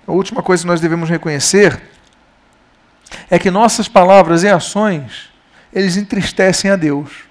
A 0.06 0.12
última 0.12 0.42
coisa 0.42 0.62
que 0.62 0.68
nós 0.68 0.80
devemos 0.80 1.08
reconhecer 1.08 1.80
é 3.28 3.38
que 3.38 3.50
nossas 3.50 3.88
palavras 3.88 4.42
e 4.42 4.48
ações, 4.48 5.28
eles 5.72 5.96
entristecem 5.96 6.70
a 6.70 6.76
Deus. 6.76 7.29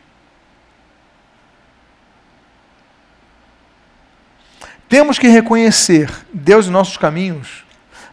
Temos 4.89 5.19
que 5.19 5.27
reconhecer 5.27 6.11
Deus 6.33 6.65
em 6.65 6.71
nossos 6.71 6.97
caminhos, 6.97 7.63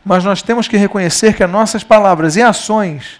mas 0.04 0.22
nós 0.22 0.42
temos 0.42 0.68
que 0.68 0.76
reconhecer 0.76 1.34
que 1.34 1.42
as 1.42 1.50
nossas 1.50 1.82
palavras 1.82 2.36
e 2.36 2.42
ações 2.42 3.18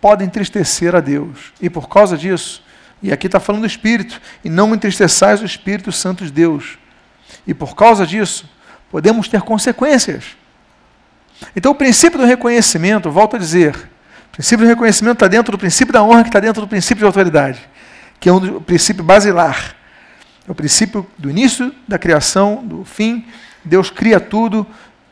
podem 0.00 0.28
entristecer 0.28 0.94
a 0.94 1.00
Deus. 1.00 1.52
E 1.60 1.68
por 1.68 1.88
causa 1.88 2.16
disso, 2.16 2.62
e 3.02 3.12
aqui 3.12 3.26
está 3.26 3.40
falando 3.40 3.62
do 3.62 3.66
Espírito, 3.66 4.20
e 4.44 4.48
não 4.48 4.72
entristeçais 4.72 5.42
o 5.42 5.44
Espírito 5.44 5.90
Santo 5.90 6.24
de 6.24 6.30
Deus. 6.30 6.78
E 7.44 7.52
por 7.52 7.74
causa 7.74 8.06
disso, 8.06 8.48
podemos 8.88 9.26
ter 9.26 9.42
consequências. 9.42 10.36
Então, 11.56 11.72
o 11.72 11.74
princípio 11.74 12.20
do 12.20 12.24
reconhecimento, 12.24 13.10
volto 13.10 13.34
a 13.34 13.38
dizer, 13.38 13.74
o 14.28 14.32
princípio 14.32 14.64
do 14.64 14.68
reconhecimento 14.68 15.14
está 15.14 15.26
dentro 15.26 15.50
do 15.50 15.58
princípio 15.58 15.92
da 15.92 16.04
honra, 16.04 16.22
que 16.22 16.28
está 16.28 16.38
dentro 16.38 16.62
do 16.62 16.68
princípio 16.68 17.00
de 17.00 17.04
autoridade, 17.04 17.58
que 18.20 18.28
é 18.28 18.32
um 18.32 18.60
princípio 18.60 19.02
basilar. 19.02 19.74
É 20.46 20.50
o 20.50 20.54
princípio 20.54 21.06
do 21.16 21.30
início 21.30 21.72
da 21.86 21.98
criação, 21.98 22.62
do 22.64 22.84
fim. 22.84 23.26
Deus 23.64 23.90
cria 23.90 24.18
tudo 24.18 24.66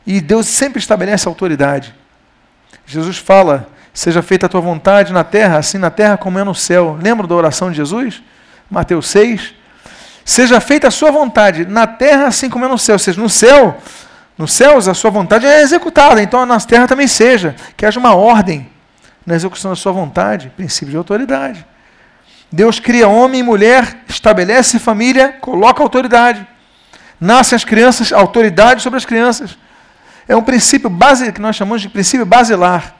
e 0.05 0.19
Deus 0.19 0.47
sempre 0.47 0.79
estabelece 0.79 1.27
autoridade. 1.27 1.93
Jesus 2.85 3.17
fala: 3.17 3.69
Seja 3.93 4.21
feita 4.21 4.45
a 4.45 4.49
tua 4.49 4.61
vontade 4.61 5.13
na 5.13 5.23
terra, 5.23 5.57
assim 5.57 5.77
na 5.77 5.89
terra 5.89 6.17
como 6.17 6.37
é 6.37 6.43
no 6.43 6.55
céu. 6.55 6.97
Lembra 7.01 7.27
da 7.27 7.35
oração 7.35 7.69
de 7.69 7.77
Jesus? 7.77 8.21
Mateus 8.69 9.07
6. 9.07 9.53
Seja 10.23 10.59
feita 10.59 10.87
a 10.87 10.91
sua 10.91 11.11
vontade 11.11 11.65
na 11.65 11.87
terra, 11.87 12.27
assim 12.27 12.49
como 12.49 12.65
é 12.65 12.67
no 12.67 12.77
céu. 12.77 12.95
Ou 12.95 12.99
seja, 12.99 13.19
no 13.19 13.29
céu, 13.29 13.77
nos 14.37 14.53
céus 14.53 14.87
a 14.87 14.93
sua 14.93 15.11
vontade 15.11 15.45
é 15.45 15.61
executada, 15.61 16.21
então 16.21 16.45
na 16.45 16.59
terra 16.59 16.87
também 16.87 17.07
seja. 17.07 17.55
Que 17.75 17.85
haja 17.85 17.99
uma 17.99 18.15
ordem 18.15 18.69
na 19.25 19.35
execução 19.35 19.71
da 19.71 19.75
sua 19.75 19.91
vontade, 19.91 20.51
princípio 20.55 20.91
de 20.91 20.97
autoridade. 20.97 21.65
Deus 22.51 22.79
cria 22.79 23.07
homem 23.07 23.39
e 23.39 23.43
mulher, 23.43 24.03
estabelece 24.09 24.77
família, 24.77 25.29
coloca 25.39 25.81
autoridade. 25.81 26.45
Nascem 27.19 27.55
as 27.55 27.63
crianças, 27.63 28.11
autoridade 28.11 28.81
sobre 28.81 28.97
as 28.97 29.05
crianças. 29.05 29.57
É 30.27 30.35
um 30.35 30.43
princípio 30.43 30.89
base 30.89 31.31
que 31.31 31.39
nós 31.39 31.55
chamamos 31.55 31.81
de 31.81 31.87
princípio 31.87 32.25
basilar. 32.25 32.95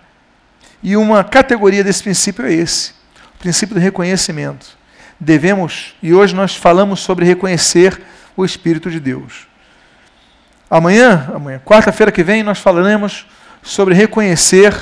E 0.81 0.95
uma 0.95 1.23
categoria 1.23 1.83
desse 1.83 2.01
princípio 2.01 2.45
é 2.45 2.53
esse, 2.53 2.93
o 3.35 3.39
princípio 3.39 3.75
do 3.75 3.81
reconhecimento. 3.81 4.77
Devemos, 5.19 5.95
e 6.01 6.13
hoje 6.13 6.33
nós 6.33 6.55
falamos 6.55 7.01
sobre 7.01 7.25
reconhecer 7.25 8.01
o 8.37 8.45
Espírito 8.45 8.89
de 8.89 8.99
Deus. 8.99 9.47
Amanhã, 10.69 11.29
amanhã, 11.35 11.61
quarta-feira 11.63 12.11
que 12.11 12.23
vem, 12.23 12.41
nós 12.41 12.57
falaremos 12.57 13.27
sobre 13.61 13.93
reconhecer 13.93 14.73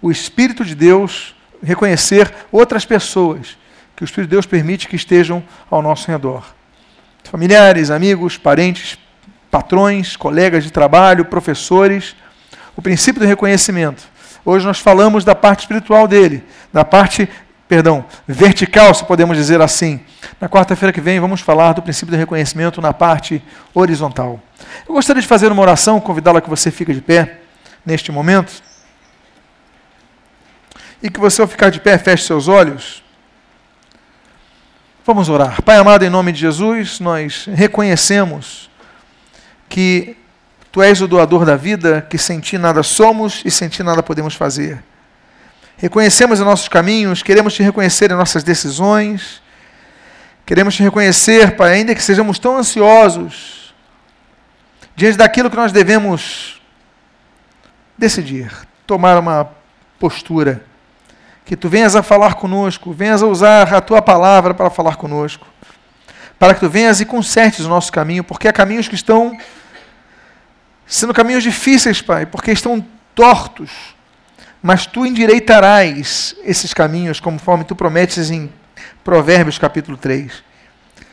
o 0.00 0.10
Espírito 0.10 0.64
de 0.64 0.74
Deus, 0.74 1.34
reconhecer 1.62 2.32
outras 2.50 2.86
pessoas 2.86 3.56
que 3.98 4.04
o 4.04 4.06
Espírito 4.06 4.30
de 4.30 4.36
Deus 4.36 4.46
permite 4.46 4.88
que 4.88 4.96
estejam 4.96 5.42
ao 5.68 5.82
nosso 5.82 6.10
redor. 6.10 6.54
Familiares, 7.24 7.90
amigos, 7.90 8.38
parentes, 8.38 8.96
patrões, 9.50 10.16
colegas 10.16 10.64
de 10.64 10.70
trabalho, 10.70 11.24
professores. 11.24 12.16
O 12.76 12.80
princípio 12.80 13.20
do 13.20 13.26
reconhecimento 13.26 14.08
Hoje 14.44 14.64
nós 14.64 14.78
falamos 14.78 15.24
da 15.24 15.34
parte 15.34 15.60
espiritual 15.60 16.08
dele, 16.08 16.42
da 16.72 16.82
parte, 16.82 17.28
perdão, 17.68 18.04
vertical, 18.26 18.94
se 18.94 19.04
podemos 19.04 19.36
dizer 19.36 19.60
assim. 19.60 20.00
Na 20.40 20.48
quarta-feira 20.48 20.90
que 20.90 21.02
vem 21.02 21.20
vamos 21.20 21.42
falar 21.42 21.74
do 21.74 21.82
princípio 21.82 22.12
do 22.12 22.16
reconhecimento 22.16 22.80
na 22.80 22.94
parte 22.94 23.42
horizontal. 23.74 24.40
Eu 24.88 24.94
gostaria 24.94 25.20
de 25.20 25.28
fazer 25.28 25.52
uma 25.52 25.60
oração, 25.60 26.00
convidá-la 26.00 26.40
que 26.40 26.48
você 26.48 26.70
fique 26.70 26.94
de 26.94 27.02
pé 27.02 27.40
neste 27.84 28.10
momento. 28.10 28.62
E 31.02 31.10
que 31.10 31.20
você, 31.20 31.42
ao 31.42 31.46
ficar 31.46 31.70
de 31.70 31.80
pé, 31.80 31.98
feche 31.98 32.24
seus 32.24 32.48
olhos. 32.48 33.04
Vamos 35.08 35.30
orar. 35.30 35.62
Pai 35.62 35.78
amado, 35.78 36.04
em 36.04 36.10
nome 36.10 36.32
de 36.32 36.40
Jesus, 36.40 37.00
nós 37.00 37.48
reconhecemos 37.50 38.68
que 39.66 40.18
Tu 40.70 40.82
és 40.82 41.00
o 41.00 41.08
doador 41.08 41.46
da 41.46 41.56
vida, 41.56 42.06
que 42.10 42.18
sem 42.18 42.40
ti 42.40 42.58
nada 42.58 42.82
somos 42.82 43.40
e 43.42 43.50
sem 43.50 43.70
ti 43.70 43.82
nada 43.82 44.02
podemos 44.02 44.34
fazer. 44.34 44.84
Reconhecemos 45.78 46.40
os 46.40 46.44
nossos 46.44 46.68
caminhos, 46.68 47.22
queremos 47.22 47.54
te 47.54 47.62
reconhecer 47.62 48.10
em 48.10 48.16
nossas 48.16 48.44
decisões, 48.44 49.40
queremos 50.44 50.74
te 50.74 50.82
reconhecer, 50.82 51.56
Pai, 51.56 51.72
ainda 51.72 51.94
que 51.94 52.02
sejamos 52.02 52.38
tão 52.38 52.58
ansiosos 52.58 53.74
diante 54.94 55.16
daquilo 55.16 55.48
que 55.48 55.56
nós 55.56 55.72
devemos 55.72 56.60
decidir, 57.96 58.52
tomar 58.86 59.18
uma 59.18 59.48
postura. 59.98 60.67
Que 61.48 61.56
tu 61.56 61.66
venhas 61.66 61.96
a 61.96 62.02
falar 62.02 62.34
conosco, 62.34 62.92
venhas 62.92 63.22
a 63.22 63.26
usar 63.26 63.72
a 63.72 63.80
tua 63.80 64.02
palavra 64.02 64.52
para 64.52 64.68
falar 64.68 64.96
conosco, 64.96 65.46
para 66.38 66.52
que 66.52 66.60
tu 66.60 66.68
venhas 66.68 67.00
e 67.00 67.06
consertes 67.06 67.64
o 67.64 67.70
nosso 67.70 67.90
caminho, 67.90 68.22
porque 68.22 68.46
há 68.46 68.52
caminhos 68.52 68.86
que 68.86 68.94
estão 68.94 69.34
sendo 70.86 71.14
caminhos 71.14 71.42
difíceis, 71.42 72.02
Pai, 72.02 72.26
porque 72.26 72.52
estão 72.52 72.84
tortos. 73.14 73.70
Mas 74.62 74.84
tu 74.84 75.06
endireitarás 75.06 76.36
esses 76.44 76.74
caminhos, 76.74 77.18
conforme 77.18 77.64
tu 77.64 77.74
prometes 77.74 78.30
em 78.30 78.52
Provérbios 79.02 79.56
capítulo 79.56 79.96
3. 79.96 80.44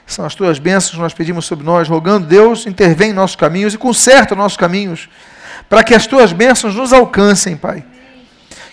São 0.05 0.25
as 0.25 0.36
tuas 0.36 0.59
bênçãos 0.59 0.95
que 0.95 0.99
nós 0.99 1.13
pedimos 1.13 1.45
sobre 1.45 1.65
nós, 1.65 1.88
rogando, 1.88 2.27
Deus, 2.27 2.67
intervém 2.67 3.11
em 3.11 3.13
nossos 3.13 3.38
caminhos 3.38 3.73
e 3.73 3.77
conserta 3.77 4.36
nossos 4.36 4.57
caminhos, 4.57 5.07
para 5.69 5.81
que 5.81 5.95
as 5.95 6.05
tuas 6.05 6.33
bênçãos 6.33 6.75
nos 6.75 6.91
alcancem, 6.91 7.55
Pai. 7.55 7.86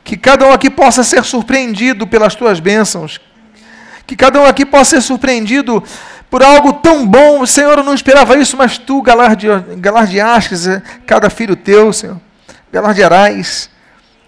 Que 0.04 0.16
cada 0.16 0.46
um 0.46 0.52
aqui 0.52 0.68
possa 0.68 1.04
ser 1.04 1.24
surpreendido 1.24 2.06
pelas 2.06 2.34
tuas 2.34 2.60
bênçãos. 2.60 3.20
Que 4.06 4.16
cada 4.16 4.40
um 4.40 4.46
aqui 4.46 4.66
possa 4.66 4.96
ser 4.96 5.02
surpreendido 5.02 5.82
por 6.30 6.42
algo 6.42 6.72
tão 6.74 7.06
bom. 7.06 7.44
Senhor, 7.46 7.78
eu 7.78 7.84
não 7.84 7.94
esperava 7.94 8.36
isso, 8.36 8.56
mas 8.56 8.78
tu 8.78 9.02
galardeaste 9.02 10.54
cada 11.06 11.30
filho 11.30 11.54
teu, 11.54 11.92
Senhor. 11.92 12.20
Galardearás. 12.72 13.70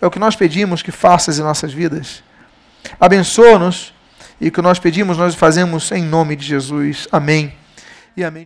É 0.00 0.06
o 0.06 0.10
que 0.10 0.18
nós 0.18 0.36
pedimos 0.36 0.82
que 0.82 0.92
faças 0.92 1.38
em 1.38 1.42
nossas 1.42 1.72
vidas. 1.72 2.22
Abençoa-nos 3.00 3.94
e 4.40 4.48
o 4.48 4.52
que 4.52 4.60
nós 4.60 4.78
pedimos, 4.78 5.16
nós 5.16 5.34
fazemos 5.34 5.90
em 5.92 6.02
nome 6.02 6.36
de 6.36 6.44
Jesus. 6.44 7.08
Amém. 7.10 7.54
E 8.16 8.22
amém. 8.22 8.42